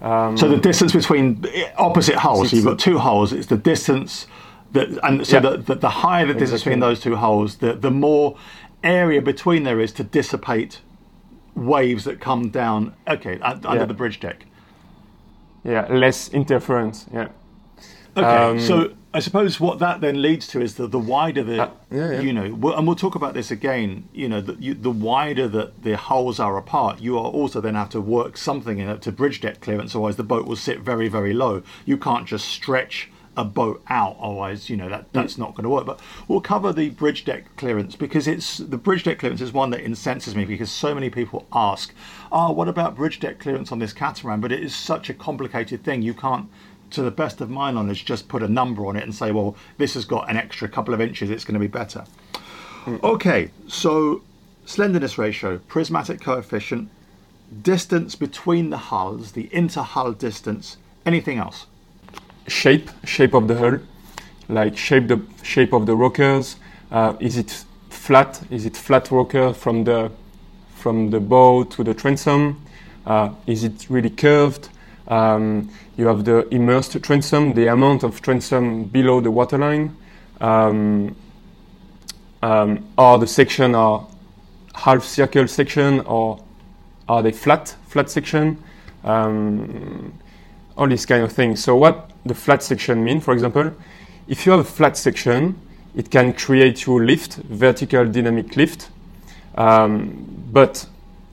Um, 0.00 0.36
so 0.36 0.48
the 0.48 0.58
distance 0.58 0.92
between 0.92 1.44
opposite 1.76 2.16
hulls, 2.16 2.50
so 2.50 2.56
you've 2.56 2.64
got 2.64 2.78
two 2.78 2.98
hulls. 2.98 3.32
It's 3.32 3.46
the 3.46 3.56
distance 3.56 4.26
that, 4.72 4.98
and 5.02 5.26
so 5.26 5.36
yeah. 5.36 5.40
the, 5.40 5.56
the, 5.58 5.74
the, 5.76 5.90
higher 5.90 6.26
the 6.26 6.32
distance 6.32 6.62
exactly. 6.62 6.70
between 6.70 6.80
those 6.80 7.00
two 7.00 7.16
holes, 7.16 7.56
the, 7.56 7.72
the 7.74 7.90
more 7.90 8.36
area 8.82 9.22
between 9.22 9.64
there 9.64 9.80
is 9.80 9.92
to 9.92 10.04
dissipate 10.04 10.80
waves 11.54 12.04
that 12.04 12.20
come 12.20 12.50
down, 12.50 12.94
okay, 13.08 13.38
under 13.40 13.74
yeah. 13.74 13.84
the 13.84 13.94
bridge 13.94 14.20
deck. 14.20 14.46
Yeah, 15.64 15.86
less 15.88 16.28
interference, 16.28 17.06
yeah. 17.12 17.28
Okay, 18.16 18.26
um, 18.26 18.60
so 18.60 18.94
I 19.12 19.20
suppose 19.20 19.58
what 19.60 19.78
that 19.78 20.00
then 20.00 20.22
leads 20.22 20.46
to 20.48 20.60
is 20.60 20.76
that 20.76 20.90
the 20.90 20.98
wider 20.98 21.42
the, 21.42 21.64
uh, 21.64 21.70
yeah, 21.90 22.12
yeah. 22.12 22.20
you 22.20 22.32
know, 22.32 22.44
and 22.44 22.86
we'll 22.86 22.96
talk 22.96 23.14
about 23.14 23.34
this 23.34 23.50
again. 23.50 24.08
You 24.12 24.28
know, 24.28 24.40
the, 24.40 24.54
you, 24.54 24.74
the 24.74 24.90
wider 24.90 25.48
that 25.48 25.82
the 25.82 25.96
holes 25.96 26.38
are 26.38 26.56
apart, 26.56 27.00
you 27.00 27.18
are 27.18 27.24
also 27.24 27.60
then 27.60 27.74
have 27.74 27.90
to 27.90 28.00
work 28.00 28.36
something 28.36 28.78
in 28.78 28.88
it 28.88 29.02
to 29.02 29.12
bridge 29.12 29.40
deck 29.40 29.60
clearance. 29.60 29.94
Otherwise, 29.94 30.16
the 30.16 30.22
boat 30.22 30.46
will 30.46 30.56
sit 30.56 30.80
very, 30.80 31.08
very 31.08 31.34
low. 31.34 31.62
You 31.84 31.96
can't 31.98 32.26
just 32.26 32.48
stretch 32.48 33.10
a 33.36 33.44
boat 33.44 33.82
out. 33.88 34.16
Otherwise, 34.20 34.70
you 34.70 34.76
know 34.76 34.88
that 34.88 35.12
that's 35.12 35.38
not 35.38 35.54
going 35.54 35.64
to 35.64 35.70
work. 35.70 35.86
But 35.86 36.00
we'll 36.28 36.40
cover 36.40 36.72
the 36.72 36.90
bridge 36.90 37.24
deck 37.24 37.44
clearance 37.56 37.96
because 37.96 38.26
it's 38.26 38.58
the 38.58 38.78
bridge 38.78 39.04
deck 39.04 39.18
clearance 39.18 39.40
is 39.40 39.52
one 39.52 39.70
that 39.70 39.80
incenses 39.80 40.34
me 40.34 40.44
because 40.44 40.70
so 40.70 40.94
many 40.94 41.10
people 41.10 41.46
ask, 41.52 41.94
"Oh, 42.32 42.52
what 42.52 42.68
about 42.68 42.96
bridge 42.96 43.20
deck 43.20 43.38
clearance 43.38 43.72
on 43.72 43.78
this 43.78 43.92
catamaran?" 43.92 44.40
But 44.40 44.52
it 44.52 44.62
is 44.62 44.74
such 44.74 45.10
a 45.10 45.14
complicated 45.14 45.84
thing. 45.84 46.02
You 46.02 46.14
can't, 46.14 46.48
to 46.90 47.02
the 47.02 47.10
best 47.10 47.40
of 47.40 47.50
my 47.50 47.70
knowledge, 47.70 48.04
just 48.04 48.28
put 48.28 48.42
a 48.42 48.48
number 48.48 48.86
on 48.86 48.96
it 48.96 49.04
and 49.04 49.14
say, 49.14 49.32
"Well, 49.32 49.56
this 49.78 49.94
has 49.94 50.04
got 50.04 50.30
an 50.30 50.36
extra 50.36 50.68
couple 50.68 50.94
of 50.94 51.00
inches. 51.00 51.30
It's 51.30 51.44
going 51.44 51.54
to 51.54 51.60
be 51.60 51.66
better." 51.66 52.04
Mm. 52.84 53.02
Okay, 53.02 53.50
so 53.66 54.22
slenderness 54.64 55.18
ratio, 55.18 55.58
prismatic 55.68 56.20
coefficient, 56.20 56.88
distance 57.62 58.14
between 58.14 58.70
the 58.70 58.76
hulls, 58.76 59.32
the 59.32 59.48
inter-hull 59.52 60.12
distance. 60.12 60.76
Anything 61.04 61.38
else? 61.38 61.66
Shape, 62.48 62.90
shape 63.04 63.34
of 63.34 63.48
the 63.48 63.56
hull, 63.56 63.78
like 64.48 64.76
shape 64.76 65.08
the 65.08 65.20
shape 65.42 65.72
of 65.72 65.86
the 65.86 65.94
rockers. 65.94 66.56
Uh, 66.90 67.14
is 67.20 67.36
it 67.36 67.64
flat? 67.90 68.42
Is 68.50 68.66
it 68.66 68.76
flat 68.76 69.10
rocker 69.10 69.52
from 69.52 69.84
the 69.84 70.10
from 70.74 71.10
the 71.10 71.20
bow 71.20 71.64
to 71.64 71.82
the 71.82 71.94
transom? 71.94 72.60
Uh, 73.04 73.30
is 73.46 73.64
it 73.64 73.86
really 73.88 74.10
curved? 74.10 74.68
Um, 75.08 75.70
you 75.96 76.06
have 76.06 76.24
the 76.24 76.46
immersed 76.54 77.00
transom, 77.02 77.54
the 77.54 77.68
amount 77.68 78.02
of 78.02 78.20
transom 78.20 78.84
below 78.84 79.20
the 79.20 79.30
waterline. 79.30 79.96
Um, 80.40 81.16
um, 82.42 82.86
are 82.98 83.18
the 83.18 83.26
section 83.26 83.74
are 83.74 84.06
half 84.74 85.02
circle 85.02 85.48
section 85.48 86.00
or 86.00 86.42
are 87.08 87.22
they 87.22 87.32
flat 87.32 87.74
flat 87.88 88.10
section? 88.10 88.62
Um, 89.04 90.12
all 90.76 90.88
these 90.88 91.06
kind 91.06 91.22
of 91.22 91.32
things. 91.32 91.62
So 91.62 91.76
what 91.76 92.10
the 92.24 92.34
flat 92.34 92.62
section 92.62 93.02
mean, 93.02 93.20
for 93.20 93.32
example, 93.32 93.72
if 94.28 94.44
you 94.44 94.52
have 94.52 94.60
a 94.60 94.64
flat 94.64 94.96
section, 94.96 95.58
it 95.94 96.10
can 96.10 96.32
create 96.32 96.86
you 96.86 97.02
lift, 97.02 97.36
vertical 97.36 98.04
dynamic 98.06 98.56
lift. 98.56 98.90
Um, 99.56 100.44
but 100.52 100.86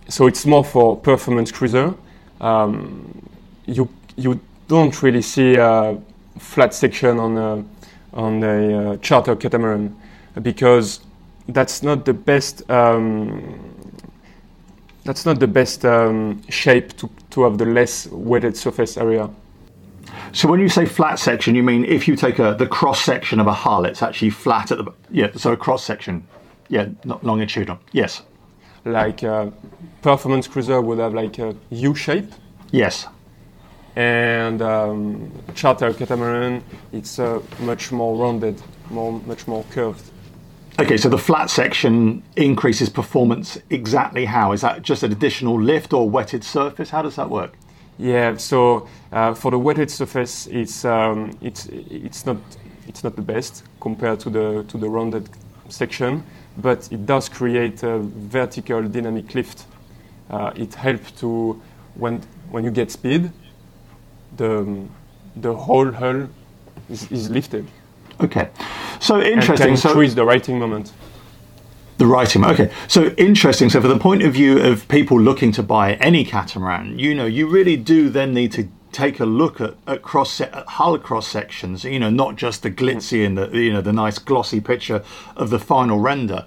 so 0.07 0.27
it's 0.27 0.45
more 0.45 0.63
for 0.63 0.95
performance 0.95 1.51
cruiser. 1.51 1.93
Um, 2.39 3.29
you 3.65 3.89
you 4.15 4.39
don't 4.67 5.01
really 5.01 5.21
see 5.21 5.55
a 5.55 5.97
flat 6.37 6.73
section 6.73 7.19
on 7.19 7.37
a 7.37 7.65
on 8.13 8.43
a 8.43 8.93
uh, 8.93 8.97
charter 8.97 9.35
catamaran 9.35 9.95
because 10.41 10.99
that's 11.47 11.83
not 11.83 12.05
the 12.05 12.13
best 12.13 12.69
um, 12.69 13.73
that's 15.03 15.25
not 15.25 15.39
the 15.39 15.47
best 15.47 15.83
um, 15.83 16.41
shape 16.49 16.95
to, 16.97 17.09
to 17.33 17.43
have 17.43 17.57
the 17.57 17.65
less 17.65 18.07
wetted 18.07 18.55
surface 18.55 18.95
area. 18.95 19.29
So 20.31 20.47
when 20.47 20.59
you 20.59 20.69
say 20.69 20.85
flat 20.85 21.19
section, 21.19 21.55
you 21.55 21.63
mean 21.63 21.83
if 21.85 22.07
you 22.07 22.15
take 22.15 22.39
a, 22.39 22.55
the 22.57 22.67
cross 22.67 23.01
section 23.01 23.39
of 23.39 23.47
a 23.47 23.53
hull, 23.53 23.85
it's 23.85 24.01
actually 24.03 24.29
flat 24.29 24.71
at 24.71 24.77
the 24.77 24.91
yeah. 25.11 25.31
So 25.35 25.51
a 25.51 25.57
cross 25.57 25.83
section, 25.83 26.27
yeah, 26.69 26.89
not 27.03 27.23
longitudinal. 27.23 27.79
Yes. 27.91 28.21
Like 28.85 29.23
a 29.23 29.51
performance 30.01 30.47
cruiser 30.47 30.81
would 30.81 30.99
have 30.99 31.13
like 31.13 31.39
a 31.39 31.55
U 31.69 31.95
shape. 31.95 32.31
Yes. 32.71 33.07
And 33.95 34.61
um, 34.61 35.31
charter 35.55 35.93
catamaran, 35.93 36.63
it's 36.91 37.19
uh, 37.19 37.41
much 37.59 37.91
more 37.91 38.15
rounded, 38.15 38.61
more 38.89 39.13
much 39.25 39.47
more 39.47 39.63
curved. 39.71 40.03
Okay, 40.79 40.97
so 40.97 41.07
the 41.07 41.19
flat 41.19 41.51
section 41.51 42.23
increases 42.35 42.89
performance 42.89 43.59
exactly 43.69 44.25
how? 44.25 44.53
Is 44.53 44.61
that 44.61 44.81
just 44.81 45.03
an 45.03 45.11
additional 45.11 45.61
lift 45.61 45.93
or 45.93 46.09
wetted 46.09 46.43
surface? 46.43 46.89
How 46.89 47.03
does 47.03 47.15
that 47.15 47.29
work? 47.29 47.53
Yeah, 47.99 48.37
so 48.37 48.87
uh, 49.11 49.35
for 49.35 49.51
the 49.51 49.59
wetted 49.59 49.91
surface, 49.91 50.47
it's 50.47 50.83
um, 50.83 51.37
it's 51.41 51.67
it's 51.67 52.25
not 52.25 52.37
it's 52.87 53.03
not 53.03 53.15
the 53.15 53.21
best 53.21 53.63
compared 53.79 54.19
to 54.21 54.31
the 54.31 54.63
to 54.67 54.79
the 54.79 54.89
rounded 54.89 55.29
section, 55.69 56.23
but 56.57 56.91
it 56.91 57.05
does 57.05 57.29
create 57.29 57.83
a 57.83 57.99
vertical 57.99 58.81
dynamic 58.81 59.35
lift. 59.35 59.67
Uh, 60.31 60.51
it 60.55 60.73
helps 60.73 61.11
to 61.11 61.61
when 61.93 62.19
when 62.49 62.63
you 62.63 62.71
get 62.71 62.89
speed, 62.89 63.31
the 64.37 64.87
the 65.35 65.53
whole 65.53 65.91
hull 65.91 66.27
is, 66.89 67.11
is 67.11 67.29
lifted. 67.29 67.67
Okay, 68.19 68.49
so 69.03 69.21
interesting. 69.21 69.69
And 69.69 69.79
can 69.81 70.07
so 70.09 70.15
the 70.15 70.25
righting 70.25 70.59
moment. 70.59 70.93
The 71.97 72.07
righting. 72.07 72.43
Okay. 72.43 72.71
So 72.87 73.07
interesting. 73.17 73.69
So 73.69 73.79
for 73.81 73.87
the 73.87 73.99
point 73.99 74.23
of 74.23 74.33
view 74.33 74.59
of 74.59 74.87
people 74.87 75.19
looking 75.19 75.51
to 75.53 75.63
buy 75.63 75.93
any 75.95 76.25
catamaran, 76.25 76.97
you 76.97 77.13
know, 77.13 77.25
you 77.25 77.47
really 77.47 77.77
do 77.77 78.09
then 78.09 78.33
need 78.33 78.51
to 78.53 78.67
take 78.91 79.19
a 79.19 79.25
look 79.25 79.59
at, 79.59 79.75
at 79.87 80.01
cross 80.01 80.39
at 80.41 80.53
hull 80.53 80.97
cross 80.97 81.27
sections. 81.27 81.83
You 81.83 81.99
know, 81.99 82.09
not 82.09 82.35
just 82.35 82.63
the 82.63 82.71
glitzy 82.71 83.25
and 83.25 83.37
the 83.37 83.49
you 83.49 83.71
know 83.71 83.81
the 83.81 83.93
nice 83.93 84.17
glossy 84.19 84.59
picture 84.59 85.03
of 85.35 85.49
the 85.49 85.59
final 85.59 85.99
render. 85.99 86.45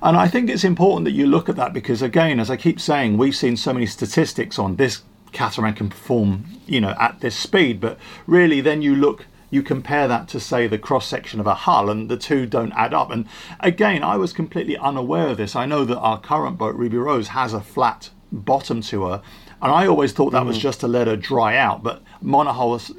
And 0.00 0.16
I 0.16 0.28
think 0.28 0.48
it's 0.48 0.64
important 0.64 1.04
that 1.06 1.12
you 1.12 1.26
look 1.26 1.48
at 1.48 1.56
that 1.56 1.72
because 1.72 2.02
again, 2.02 2.38
as 2.38 2.50
I 2.50 2.56
keep 2.56 2.80
saying, 2.80 3.18
we've 3.18 3.34
seen 3.34 3.56
so 3.56 3.72
many 3.72 3.86
statistics 3.86 4.58
on 4.58 4.76
this 4.76 5.02
catamaran 5.32 5.74
can 5.74 5.88
perform, 5.88 6.44
you 6.66 6.80
know, 6.80 6.94
at 7.00 7.20
this 7.20 7.36
speed, 7.36 7.80
but 7.80 7.98
really 8.26 8.60
then 8.60 8.80
you 8.80 8.94
look 8.94 9.26
you 9.50 9.62
compare 9.62 10.08
that 10.08 10.28
to 10.28 10.40
say 10.40 10.66
the 10.66 10.78
cross 10.78 11.06
section 11.06 11.40
of 11.40 11.46
a 11.46 11.54
hull 11.54 11.88
and 11.90 12.08
the 12.08 12.16
two 12.16 12.46
don't 12.46 12.72
add 12.72 12.94
up. 12.94 13.10
And 13.10 13.26
again 13.60 14.02
i 14.02 14.16
was 14.16 14.32
completely 14.32 14.76
unaware 14.76 15.28
of 15.28 15.36
this. 15.36 15.56
I 15.56 15.66
know 15.66 15.84
that 15.84 15.98
our 15.98 16.20
current 16.20 16.58
boat 16.58 16.74
ruby 16.74 16.98
rose 16.98 17.28
has 17.28 17.52
a 17.52 17.60
flat 17.60 18.10
bottom 18.30 18.82
to 18.82 19.06
her 19.06 19.22
and 19.62 19.72
i 19.72 19.86
always 19.86 20.12
thought 20.12 20.30
that 20.30 20.42
mm. 20.42 20.48
was 20.48 20.58
just 20.58 20.80
to 20.80 20.86
let 20.86 21.06
her 21.06 21.16
dry 21.16 21.56
out 21.56 21.82
but 21.82 22.02
monohulls 22.22 22.90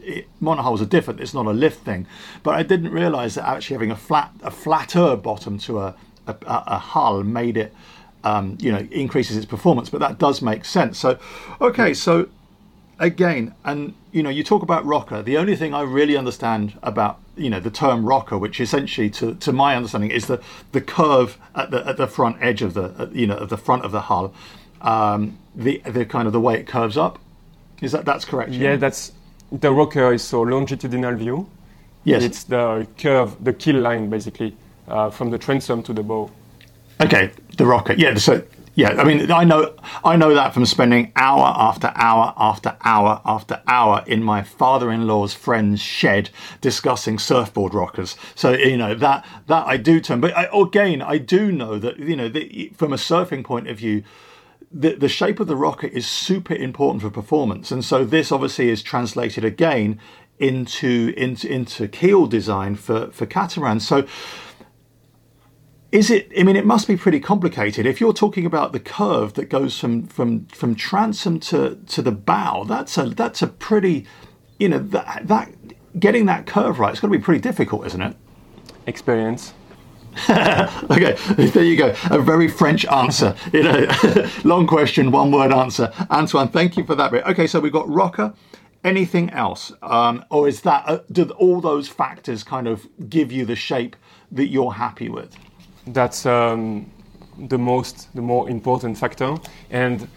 monohulls 0.41 0.81
are 0.81 0.85
different. 0.85 1.19
It's 1.19 1.33
not 1.33 1.45
a 1.45 1.51
lift 1.51 1.85
thing. 1.85 2.07
But 2.43 2.55
i 2.55 2.63
didn't 2.63 2.91
realize 2.91 3.35
that 3.35 3.47
actually 3.47 3.75
having 3.75 3.91
a 3.91 3.95
flat 3.95 4.33
a 4.41 4.51
flatter 4.51 5.15
bottom 5.15 5.57
to 5.59 5.79
a, 5.79 5.95
a, 6.27 6.35
a 6.47 6.77
hull 6.79 7.23
made 7.23 7.57
it 7.57 7.73
um, 8.23 8.57
you 8.59 8.71
know 8.71 8.87
increases 8.91 9.37
its 9.37 9.45
performance 9.45 9.89
but 9.89 9.99
that 9.99 10.17
does 10.17 10.41
make 10.41 10.65
sense. 10.65 10.97
So 10.97 11.19
okay 11.61 11.93
so 11.93 12.29
again, 12.99 13.55
and 13.63 13.93
you 14.11 14.21
know, 14.21 14.29
you 14.29 14.43
talk 14.43 14.61
about 14.61 14.85
rocker. 14.85 15.21
The 15.21 15.37
only 15.37 15.55
thing 15.55 15.73
I 15.73 15.81
really 15.81 16.17
understand 16.17 16.77
about 16.83 17.19
you 17.35 17.49
know 17.49 17.59
the 17.59 17.71
term 17.71 18.05
rocker, 18.05 18.37
which 18.37 18.59
essentially, 18.59 19.09
to, 19.11 19.35
to 19.35 19.51
my 19.51 19.75
understanding, 19.75 20.11
is 20.11 20.27
the 20.27 20.41
the 20.71 20.81
curve 20.81 21.37
at 21.55 21.71
the 21.71 21.85
at 21.87 21.97
the 21.97 22.07
front 22.07 22.37
edge 22.41 22.61
of 22.61 22.73
the 22.73 23.09
you 23.13 23.27
know 23.27 23.37
of 23.37 23.49
the 23.49 23.57
front 23.57 23.83
of 23.85 23.91
the 23.91 24.01
hull, 24.01 24.33
um, 24.81 25.37
the 25.55 25.81
the 25.85 26.05
kind 26.05 26.27
of 26.27 26.33
the 26.33 26.41
way 26.41 26.55
it 26.55 26.67
curves 26.67 26.97
up. 26.97 27.19
Is 27.81 27.91
that 27.93 28.05
that's 28.05 28.25
correct? 28.25 28.51
Yeah, 28.51 28.75
that's 28.75 29.13
the 29.51 29.71
rocker 29.71 30.13
is 30.13 30.21
so 30.21 30.41
longitudinal 30.41 31.15
view. 31.15 31.49
Yes, 32.03 32.23
it's 32.23 32.43
the 32.43 32.87
curve, 32.97 33.43
the 33.43 33.53
keel 33.53 33.77
line 33.77 34.09
basically 34.09 34.55
uh, 34.87 35.09
from 35.09 35.29
the 35.29 35.37
transom 35.37 35.83
to 35.83 35.93
the 35.93 36.03
bow. 36.03 36.31
Okay, 37.01 37.31
the 37.57 37.65
rocker. 37.65 37.93
Yeah, 37.93 38.15
so 38.15 38.43
yeah, 38.79 38.91
I 38.97 39.03
mean, 39.03 39.29
I 39.29 39.43
know, 39.43 39.75
I 40.05 40.15
know 40.15 40.33
that 40.33 40.53
from 40.53 40.65
spending 40.65 41.11
hour 41.17 41.53
after 41.53 41.91
hour 41.95 42.33
after 42.37 42.77
hour 42.85 43.21
after 43.25 43.61
hour 43.67 44.05
in 44.07 44.23
my 44.23 44.41
father-in-law's 44.41 45.33
friend's 45.33 45.81
shed 45.81 46.29
discussing 46.61 47.19
surfboard 47.19 47.73
rockers. 47.73 48.15
So 48.35 48.53
you 48.53 48.77
know 48.77 48.95
that 48.95 49.25
that 49.47 49.67
I 49.67 49.75
do 49.75 49.99
turn, 49.99 50.21
but 50.21 50.31
I, 50.35 50.47
again, 50.57 51.01
I 51.01 51.17
do 51.17 51.51
know 51.51 51.77
that 51.77 51.99
you 51.99 52.15
know 52.15 52.31
from 52.73 52.93
a 52.93 52.95
surfing 52.95 53.43
point 53.43 53.67
of 53.67 53.77
view. 53.77 54.03
The, 54.71 54.93
the 54.93 55.09
shape 55.09 55.39
of 55.39 55.47
the 55.47 55.55
rocker 55.55 55.87
is 55.87 56.05
super 56.05 56.53
important 56.53 57.01
for 57.01 57.09
performance, 57.09 57.71
and 57.71 57.83
so 57.83 58.05
this 58.05 58.31
obviously 58.31 58.69
is 58.69 58.83
translated 58.83 59.43
again 59.43 59.99
into 60.37 61.13
into 61.17 61.51
into 61.51 61.87
keel 61.87 62.27
design 62.27 62.75
for 62.75 63.09
for 63.11 63.25
catamarans. 63.25 63.85
So 63.85 64.05
is 65.91 66.11
it? 66.11 66.31
I 66.37 66.43
mean, 66.43 66.55
it 66.55 66.65
must 66.65 66.87
be 66.87 66.95
pretty 66.95 67.19
complicated. 67.19 67.85
If 67.85 67.99
you're 67.99 68.13
talking 68.13 68.45
about 68.45 68.73
the 68.73 68.79
curve 68.79 69.33
that 69.33 69.45
goes 69.45 69.79
from 69.79 70.03
from 70.07 70.45
from 70.47 70.75
transom 70.75 71.39
to 71.41 71.75
to 71.87 72.01
the 72.01 72.11
bow, 72.11 72.63
that's 72.65 72.97
a 72.97 73.09
that's 73.09 73.41
a 73.41 73.47
pretty, 73.47 74.05
you 74.59 74.69
know, 74.69 74.79
that 74.79 75.27
that 75.27 75.51
getting 75.99 76.27
that 76.27 76.45
curve 76.45 76.79
right. 76.79 76.91
It's 76.91 76.99
got 76.99 77.07
to 77.07 77.17
be 77.17 77.23
pretty 77.23 77.41
difficult, 77.41 77.87
isn't 77.87 78.01
it? 78.01 78.15
Experience. 78.85 79.53
okay, 80.29 81.15
there 81.37 81.63
you 81.63 81.77
go. 81.77 81.95
A 82.11 82.19
very 82.19 82.47
French 82.47 82.85
answer. 82.85 83.35
you 83.53 83.63
know, 83.63 83.87
long 84.43 84.67
question, 84.67 85.11
one 85.11 85.31
word 85.31 85.51
answer. 85.51 85.93
Antoine, 86.11 86.49
thank 86.49 86.77
you 86.77 86.83
for 86.83 86.95
that 86.95 87.11
bit. 87.11 87.25
Okay, 87.25 87.47
so 87.47 87.59
we've 87.59 87.71
got 87.71 87.87
rocker. 87.89 88.33
Anything 88.83 89.29
else, 89.31 89.73
um, 89.81 90.23
or 90.29 90.47
is 90.47 90.61
that 90.61 90.83
uh, 90.87 90.99
do 91.11 91.29
all 91.31 91.59
those 91.61 91.89
factors 91.89 92.43
kind 92.43 92.67
of 92.67 92.87
give 93.09 93.31
you 93.31 93.43
the 93.45 93.55
shape 93.55 93.95
that 94.31 94.47
you're 94.47 94.73
happy 94.73 95.09
with? 95.09 95.35
That's 95.93 96.25
um, 96.25 96.89
the 97.37 97.57
most, 97.57 98.13
the 98.15 98.21
more 98.21 98.49
important 98.49 98.97
factor. 98.97 99.35
And 99.69 100.07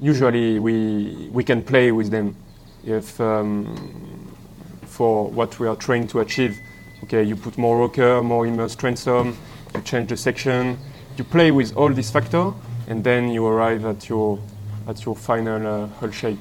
usually 0.00 0.58
we, 0.58 1.28
we 1.32 1.44
can 1.44 1.62
play 1.62 1.92
with 1.92 2.10
them 2.10 2.36
if 2.84 3.20
um, 3.20 4.34
for 4.82 5.30
what 5.30 5.58
we 5.58 5.66
are 5.66 5.76
trying 5.76 6.06
to 6.08 6.20
achieve. 6.20 6.58
Okay, 7.04 7.22
you 7.22 7.36
put 7.36 7.58
more 7.58 7.78
rocker, 7.78 8.22
more 8.22 8.46
immersed 8.46 8.78
transom, 8.78 9.36
you 9.74 9.80
change 9.82 10.08
the 10.08 10.16
section, 10.16 10.78
you 11.16 11.24
play 11.24 11.50
with 11.50 11.76
all 11.76 11.92
these 11.92 12.10
factors, 12.10 12.54
and 12.86 13.04
then 13.04 13.28
you 13.28 13.46
arrive 13.46 13.84
at 13.84 14.08
your 14.08 14.38
at 14.86 15.04
your 15.04 15.16
final 15.16 15.66
uh, 15.66 15.86
hull 15.98 16.10
shape. 16.10 16.38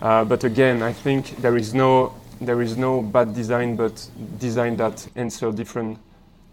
Uh, 0.00 0.24
but 0.24 0.44
again, 0.44 0.82
I 0.82 0.92
think 0.92 1.36
there 1.40 1.56
is 1.56 1.74
no 1.74 2.14
there 2.40 2.62
is 2.62 2.76
no 2.76 3.02
bad 3.02 3.34
design, 3.34 3.76
but 3.76 4.08
design 4.38 4.76
that 4.76 5.06
answer 5.16 5.52
different 5.52 5.98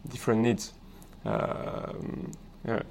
different 0.09 0.41
needs. 0.41 0.73
Um, 1.27 2.31
yeah. 2.65 2.83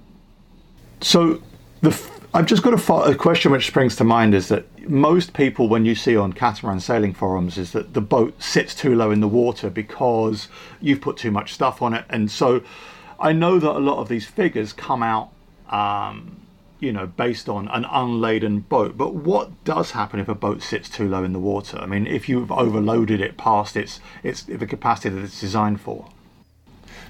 So 1.00 1.42
the, 1.80 1.98
I've 2.34 2.46
just 2.46 2.62
got 2.62 2.74
a, 2.74 2.92
a, 3.10 3.14
question 3.14 3.50
which 3.50 3.66
springs 3.66 3.96
to 3.96 4.04
mind 4.04 4.34
is 4.34 4.48
that 4.48 4.66
most 4.88 5.32
people, 5.32 5.68
when 5.68 5.86
you 5.86 5.94
see 5.94 6.16
on 6.16 6.32
catamaran 6.32 6.80
sailing 6.80 7.14
forums, 7.14 7.56
is 7.56 7.72
that 7.72 7.94
the 7.94 8.00
boat 8.00 8.40
sits 8.42 8.74
too 8.74 8.94
low 8.94 9.10
in 9.10 9.20
the 9.20 9.28
water 9.28 9.70
because 9.70 10.48
you've 10.80 11.00
put 11.00 11.16
too 11.16 11.30
much 11.30 11.54
stuff 11.54 11.80
on 11.80 11.94
it, 11.94 12.04
and 12.10 12.30
so 12.30 12.62
I 13.18 13.32
know 13.32 13.58
that 13.58 13.70
a 13.70 13.78
lot 13.78 13.98
of 13.98 14.08
these 14.08 14.26
figures 14.26 14.74
come 14.74 15.02
out, 15.02 15.30
um, 15.70 16.36
you 16.78 16.92
know, 16.92 17.06
based 17.06 17.48
on 17.48 17.68
an 17.68 17.86
unladen 17.86 18.60
boat. 18.60 18.98
But 18.98 19.14
what 19.14 19.64
does 19.64 19.92
happen 19.92 20.20
if 20.20 20.28
a 20.28 20.34
boat 20.34 20.62
sits 20.62 20.90
too 20.90 21.08
low 21.08 21.24
in 21.24 21.32
the 21.32 21.38
water? 21.38 21.78
I 21.78 21.86
mean, 21.86 22.06
if 22.06 22.28
you've 22.28 22.52
overloaded 22.52 23.22
it 23.22 23.38
past 23.38 23.76
its 23.76 24.00
its 24.22 24.42
the 24.42 24.66
capacity 24.66 25.08
that 25.08 25.24
it's 25.24 25.40
designed 25.40 25.80
for. 25.80 26.08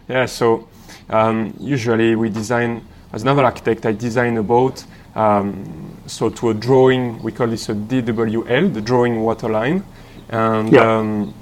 Yeah. 0.09 0.27
So 0.27 0.69
um, 1.11 1.55
usually 1.59 2.17
we 2.17 2.29
design, 2.29 2.87
as 3.13 3.25
naval 3.25 3.45
architect, 3.45 3.87
I 3.87 3.93
design 3.93 4.37
a 4.37 4.43
boat. 4.43 4.85
Um, 5.15 5.97
so 6.07 6.29
to 6.29 6.51
a 6.51 6.55
drawing, 6.55 7.23
we 7.23 7.33
call 7.33 7.47
this 7.47 7.69
a 7.69 7.75
DWL, 7.75 8.73
the 8.73 8.81
drawing 8.81 9.23
waterline. 9.23 9.85
And, 10.29 10.73
yeah. 10.73 10.99
um, 10.99 11.35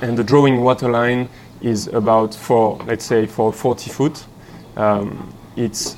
and 0.00 0.16
the 0.16 0.24
drawing 0.24 0.62
waterline 0.62 1.28
is 1.60 1.88
about 1.88 2.34
for, 2.34 2.76
let's 2.86 3.04
say, 3.04 3.26
for 3.26 3.52
40 3.52 3.90
foot. 3.90 4.24
Um, 4.76 5.34
it's 5.56 5.96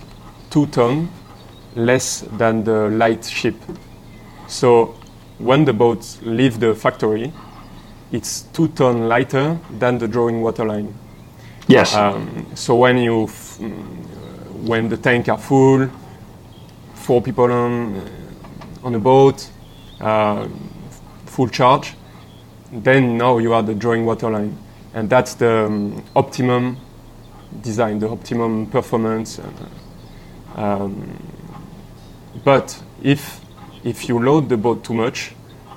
two 0.51 0.67
ton 0.67 1.09
less 1.75 2.21
than 2.33 2.65
the 2.65 2.89
light 2.89 3.25
ship. 3.25 3.55
So 4.49 4.95
when 5.39 5.65
the 5.65 5.73
boats 5.73 6.19
leave 6.23 6.61
the 6.61 6.75
factory, 6.75 7.33
it's 8.11 8.43
two 8.53 8.69
ton 8.69 9.09
lighter 9.09 9.59
than 9.79 9.99
the 9.99 10.09
drawing 10.09 10.43
waterline. 10.43 10.95
Yes. 11.73 11.95
Um, 11.95 12.47
so 12.55 12.75
when 12.75 12.99
you 12.99 13.27
mm, 13.27 14.67
when 14.67 14.91
the 14.91 14.97
tank 14.99 15.29
are 15.31 15.39
full, 15.39 15.89
four 16.95 17.23
people 17.23 17.51
on 17.51 17.97
uh, 17.97 18.87
on 18.87 18.95
a 18.95 18.99
boat, 18.99 19.49
uh, 20.01 20.47
full 21.25 21.49
charge, 21.49 21.95
then 22.71 23.17
now 23.17 23.39
you 23.39 23.55
are 23.55 23.63
the 23.63 23.75
drawing 23.75 24.05
water 24.05 24.31
line, 24.31 24.55
and 24.93 25.09
that's 25.09 25.35
the 25.35 25.65
um, 25.67 26.05
optimum 26.15 26.77
design, 27.63 27.99
the 27.99 28.09
optimum 28.09 28.67
performance. 28.67 29.41
Um, 30.55 31.17
but 32.45 32.83
if 33.03 33.41
if 33.83 34.09
you 34.11 34.19
load 34.19 34.51
the 34.51 34.59
boat 34.59 34.85
too 34.85 34.95
much, 34.95 35.35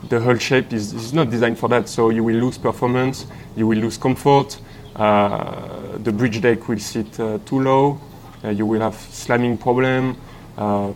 the 0.10 0.20
hull 0.20 0.38
shape 0.38 0.74
is, 0.74 0.94
is 0.94 1.14
not 1.14 1.30
designed 1.30 1.58
for 1.58 1.70
that. 1.70 1.88
So 1.88 2.10
you 2.10 2.22
will 2.24 2.36
lose 2.36 2.58
performance, 2.58 3.28
you 3.56 3.66
will 3.66 3.80
lose 3.80 3.98
comfort, 3.98 4.58
uh, 4.58 4.65
the 4.96 6.12
bridge 6.12 6.42
deck 6.42 6.68
will 6.68 6.80
sit 6.80 7.20
uh, 7.20 7.40
too 7.46 7.60
low. 7.60 8.00
Uh, 8.44 8.50
you 8.50 8.66
will 8.66 8.82
have 8.82 8.96
slamming 8.96 9.58
problem. 9.58 10.18
a 10.58 10.94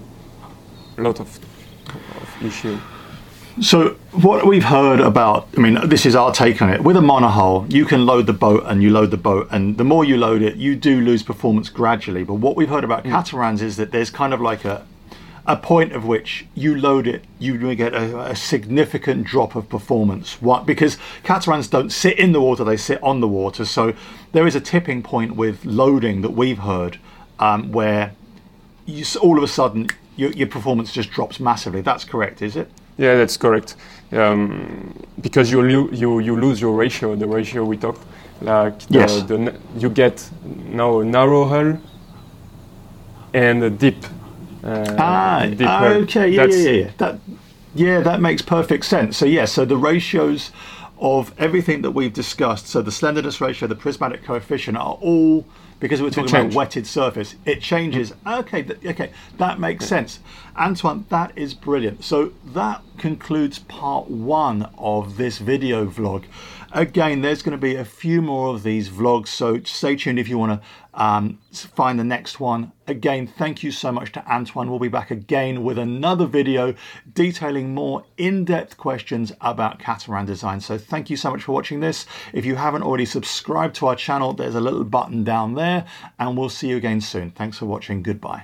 lot 0.98 1.20
of, 1.20 1.40
of 1.88 2.44
issue. 2.44 2.78
So 3.62 3.98
what 4.12 4.46
we've 4.46 4.64
heard 4.64 5.02
about, 5.02 5.50
I 5.58 5.60
mean, 5.60 5.90
this 5.90 6.06
is 6.06 6.16
our 6.16 6.32
take 6.32 6.62
on 6.62 6.70
it. 6.70 6.82
With 6.82 6.96
a 6.96 7.02
monohull, 7.02 7.72
you 7.72 7.84
can 7.84 8.06
load 8.06 8.26
the 8.26 8.34
boat 8.34 8.64
and 8.66 8.82
you 8.82 8.90
load 8.90 9.12
the 9.12 9.18
boat, 9.18 9.50
and 9.52 9.78
the 9.78 9.84
more 9.84 10.06
you 10.06 10.16
load 10.16 10.42
it, 10.42 10.56
you 10.56 10.78
do 10.78 11.02
lose 11.02 11.24
performance 11.24 11.68
gradually. 11.68 12.24
But 12.24 12.36
what 12.36 12.56
we've 12.56 12.70
heard 12.70 12.86
about 12.86 13.04
mm. 13.04 13.12
catamarans 13.12 13.62
is 13.62 13.76
that 13.76 13.92
there's 13.92 14.10
kind 14.10 14.34
of 14.34 14.40
like 14.40 14.64
a 14.64 14.86
a 15.50 15.58
point 15.58 15.94
of 15.94 16.06
which 16.06 16.46
you 16.54 16.78
load 16.78 17.08
it, 17.08 17.26
you 17.40 17.76
get 17.76 17.94
a, 17.96 18.32
a, 18.32 18.36
significant 18.36 19.26
drop 19.26 19.56
of 19.56 19.68
performance. 19.68 20.40
What? 20.42 20.68
Because 20.68 20.98
catamarans 21.24 21.68
don't 21.68 21.90
sit 21.90 22.20
in 22.20 22.34
the 22.34 22.40
water; 22.40 22.64
they 22.64 22.78
sit 22.78 23.02
on 23.02 23.20
the 23.20 23.28
water. 23.28 23.66
So 23.66 23.94
there 24.32 24.46
is 24.46 24.56
a 24.56 24.62
tipping 24.62 25.02
point 25.02 25.36
with 25.36 25.66
loading 25.66 26.22
that 26.22 26.34
we've 26.34 26.60
heard, 26.60 27.00
um, 27.40 27.72
where 27.72 28.14
you, 28.86 29.04
all 29.22 29.40
of 29.40 29.44
a 29.44 29.48
sudden 29.48 29.88
your, 30.16 30.32
your, 30.34 30.48
performance 30.48 30.94
just 30.94 31.10
drops 31.10 31.40
massively. 31.40 31.82
That's 31.82 32.04
correct, 32.04 32.44
is 32.44 32.56
it? 32.56 32.70
Yeah, 32.98 33.16
that's 33.16 33.36
correct. 33.36 33.76
Um, 34.12 34.94
because 35.20 35.52
you, 35.52 35.64
lo- 35.64 35.90
you 35.92 36.20
you 36.20 36.40
lose 36.40 36.62
your 36.62 36.76
ratio, 36.76 37.16
the 37.16 37.28
ratio 37.28 37.66
we 37.66 37.78
talked. 37.78 38.06
Like 38.42 38.78
the, 38.88 39.00
yes. 39.00 39.24
the, 39.24 39.56
you 39.78 39.90
get 39.90 40.30
now 40.44 41.00
a 41.00 41.06
narrow 41.06 41.46
hull 41.46 41.80
and 43.34 43.64
a 43.64 43.70
dip. 43.72 44.06
Uh, 44.64 44.96
ah, 44.98 45.46
okay, 45.46 46.30
yeah, 46.30 46.46
yeah, 46.46 46.56
yeah, 46.56 46.72
yeah. 46.72 46.92
That, 46.98 47.20
yeah, 47.76 48.02
that 48.02 48.20
makes 48.20 48.42
perfect 48.42 48.86
sense. 48.86 49.18
So, 49.18 49.26
yes, 49.26 49.34
yeah, 49.34 49.46
so 49.46 49.66
the 49.66 49.78
ratios 49.78 50.52
of 51.00 51.34
everything 51.38 51.82
that 51.84 51.92
we've 51.92 52.14
discussed, 52.14 52.68
so 52.68 52.82
the 52.82 52.92
slenderness 52.92 53.40
ratio, 53.40 53.68
the 53.68 53.76
prismatic 53.76 54.24
coefficient, 54.24 54.78
are 54.78 54.98
all 55.02 55.46
because 55.80 56.02
we're 56.02 56.10
talking 56.10 56.36
about 56.36 56.54
wetted 56.54 56.86
surface. 56.86 57.36
It 57.46 57.62
changes. 57.62 58.14
Okay, 58.28 58.64
th- 58.64 58.86
okay, 58.86 59.12
that 59.38 59.60
makes 59.60 59.86
yeah. 59.86 59.90
sense. 59.90 60.20
Antoine, 60.58 61.06
that 61.10 61.32
is 61.38 61.54
brilliant. 61.54 62.04
So 62.04 62.34
that 62.48 62.82
concludes 62.98 63.60
part 63.60 64.10
one 64.10 64.70
of 64.78 65.16
this 65.18 65.38
video 65.38 65.86
vlog. 65.86 66.26
Again, 66.72 67.22
there's 67.22 67.42
going 67.42 67.58
to 67.58 67.62
be 67.62 67.76
a 67.76 67.86
few 67.86 68.22
more 68.22 68.54
of 68.54 68.62
these 68.62 68.90
vlogs, 68.90 69.30
so 69.30 69.60
stay 69.64 69.96
tuned 69.96 70.20
if 70.20 70.30
you 70.30 70.38
want 70.38 70.62
to 70.62 70.68
um, 70.94 71.40
find 71.52 72.00
the 72.00 72.04
next 72.04 72.40
one. 72.40 72.72
Again, 72.88 73.26
thank 73.26 73.64
you 73.64 73.72
so 73.72 73.92
much 73.92 74.12
to 74.12 74.32
Antoine. 74.32 74.70
We'll 74.70 74.78
be 74.78 74.88
back 74.88 75.10
again 75.10 75.64
with 75.64 75.80
another 75.80 76.28
video 76.28 76.76
detailing 77.14 77.74
more 77.74 78.04
in-depth 78.18 78.78
questions 78.78 79.32
about 79.42 79.80
catamaran 79.80 80.28
design. 80.28 80.62
So 80.62 80.78
thank 80.78 81.10
you 81.10 81.18
so 81.18 81.32
much 81.32 81.44
for 81.44 81.54
watching 81.54 81.80
this. 81.80 82.06
If 82.34 82.46
you 82.46 82.56
haven't 82.56 82.84
already 82.84 83.06
subscribed 83.06 83.76
to 83.78 83.88
our 83.88 83.96
channel, 83.96 84.34
there's 84.34 84.56
a 84.56 84.62
little 84.62 84.84
button 84.84 85.24
down 85.24 85.56
there, 85.56 85.86
and 86.20 86.38
we'll 86.38 86.50
see 86.50 86.70
you 86.70 86.78
again 86.78 87.02
soon. 87.02 87.32
Thanks 87.32 87.58
for 87.58 87.66
watching. 87.66 88.04
Goodbye 88.04 88.44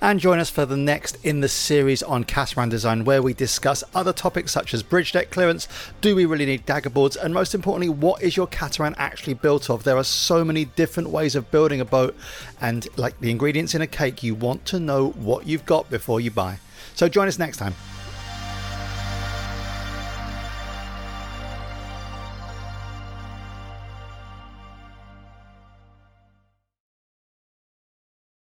and 0.00 0.20
join 0.20 0.38
us 0.38 0.50
for 0.50 0.64
the 0.64 0.76
next 0.76 1.18
in 1.24 1.40
the 1.40 1.48
series 1.48 2.02
on 2.02 2.24
catamaran 2.24 2.68
design, 2.68 3.04
where 3.04 3.22
we 3.22 3.34
discuss 3.34 3.84
other 3.94 4.12
topics 4.12 4.52
such 4.52 4.72
as 4.72 4.82
bridge 4.82 5.12
deck 5.12 5.30
clearance, 5.30 5.68
do 6.00 6.14
we 6.14 6.24
really 6.24 6.46
need 6.46 6.64
dagger 6.66 6.90
boards, 6.90 7.16
and 7.16 7.34
most 7.34 7.54
importantly, 7.54 7.88
what 7.88 8.22
is 8.22 8.36
your 8.36 8.46
catamaran 8.46 8.94
actually 8.98 9.34
built 9.34 9.68
of? 9.68 9.84
There 9.84 9.96
are 9.96 10.04
so 10.04 10.44
many 10.44 10.64
different 10.64 11.10
ways 11.10 11.34
of 11.34 11.50
building 11.50 11.80
a 11.80 11.84
boat, 11.84 12.16
and 12.60 12.88
like 12.96 13.18
the 13.20 13.30
ingredients 13.30 13.74
in 13.74 13.82
a 13.82 13.86
cake, 13.86 14.22
you 14.22 14.34
want 14.34 14.64
to 14.66 14.80
know 14.80 15.10
what 15.10 15.46
you've 15.46 15.66
got 15.66 15.90
before 15.90 16.20
you 16.20 16.30
buy. 16.30 16.58
So 16.94 17.08
join 17.08 17.28
us 17.28 17.38
next 17.38 17.58
time. 17.58 17.74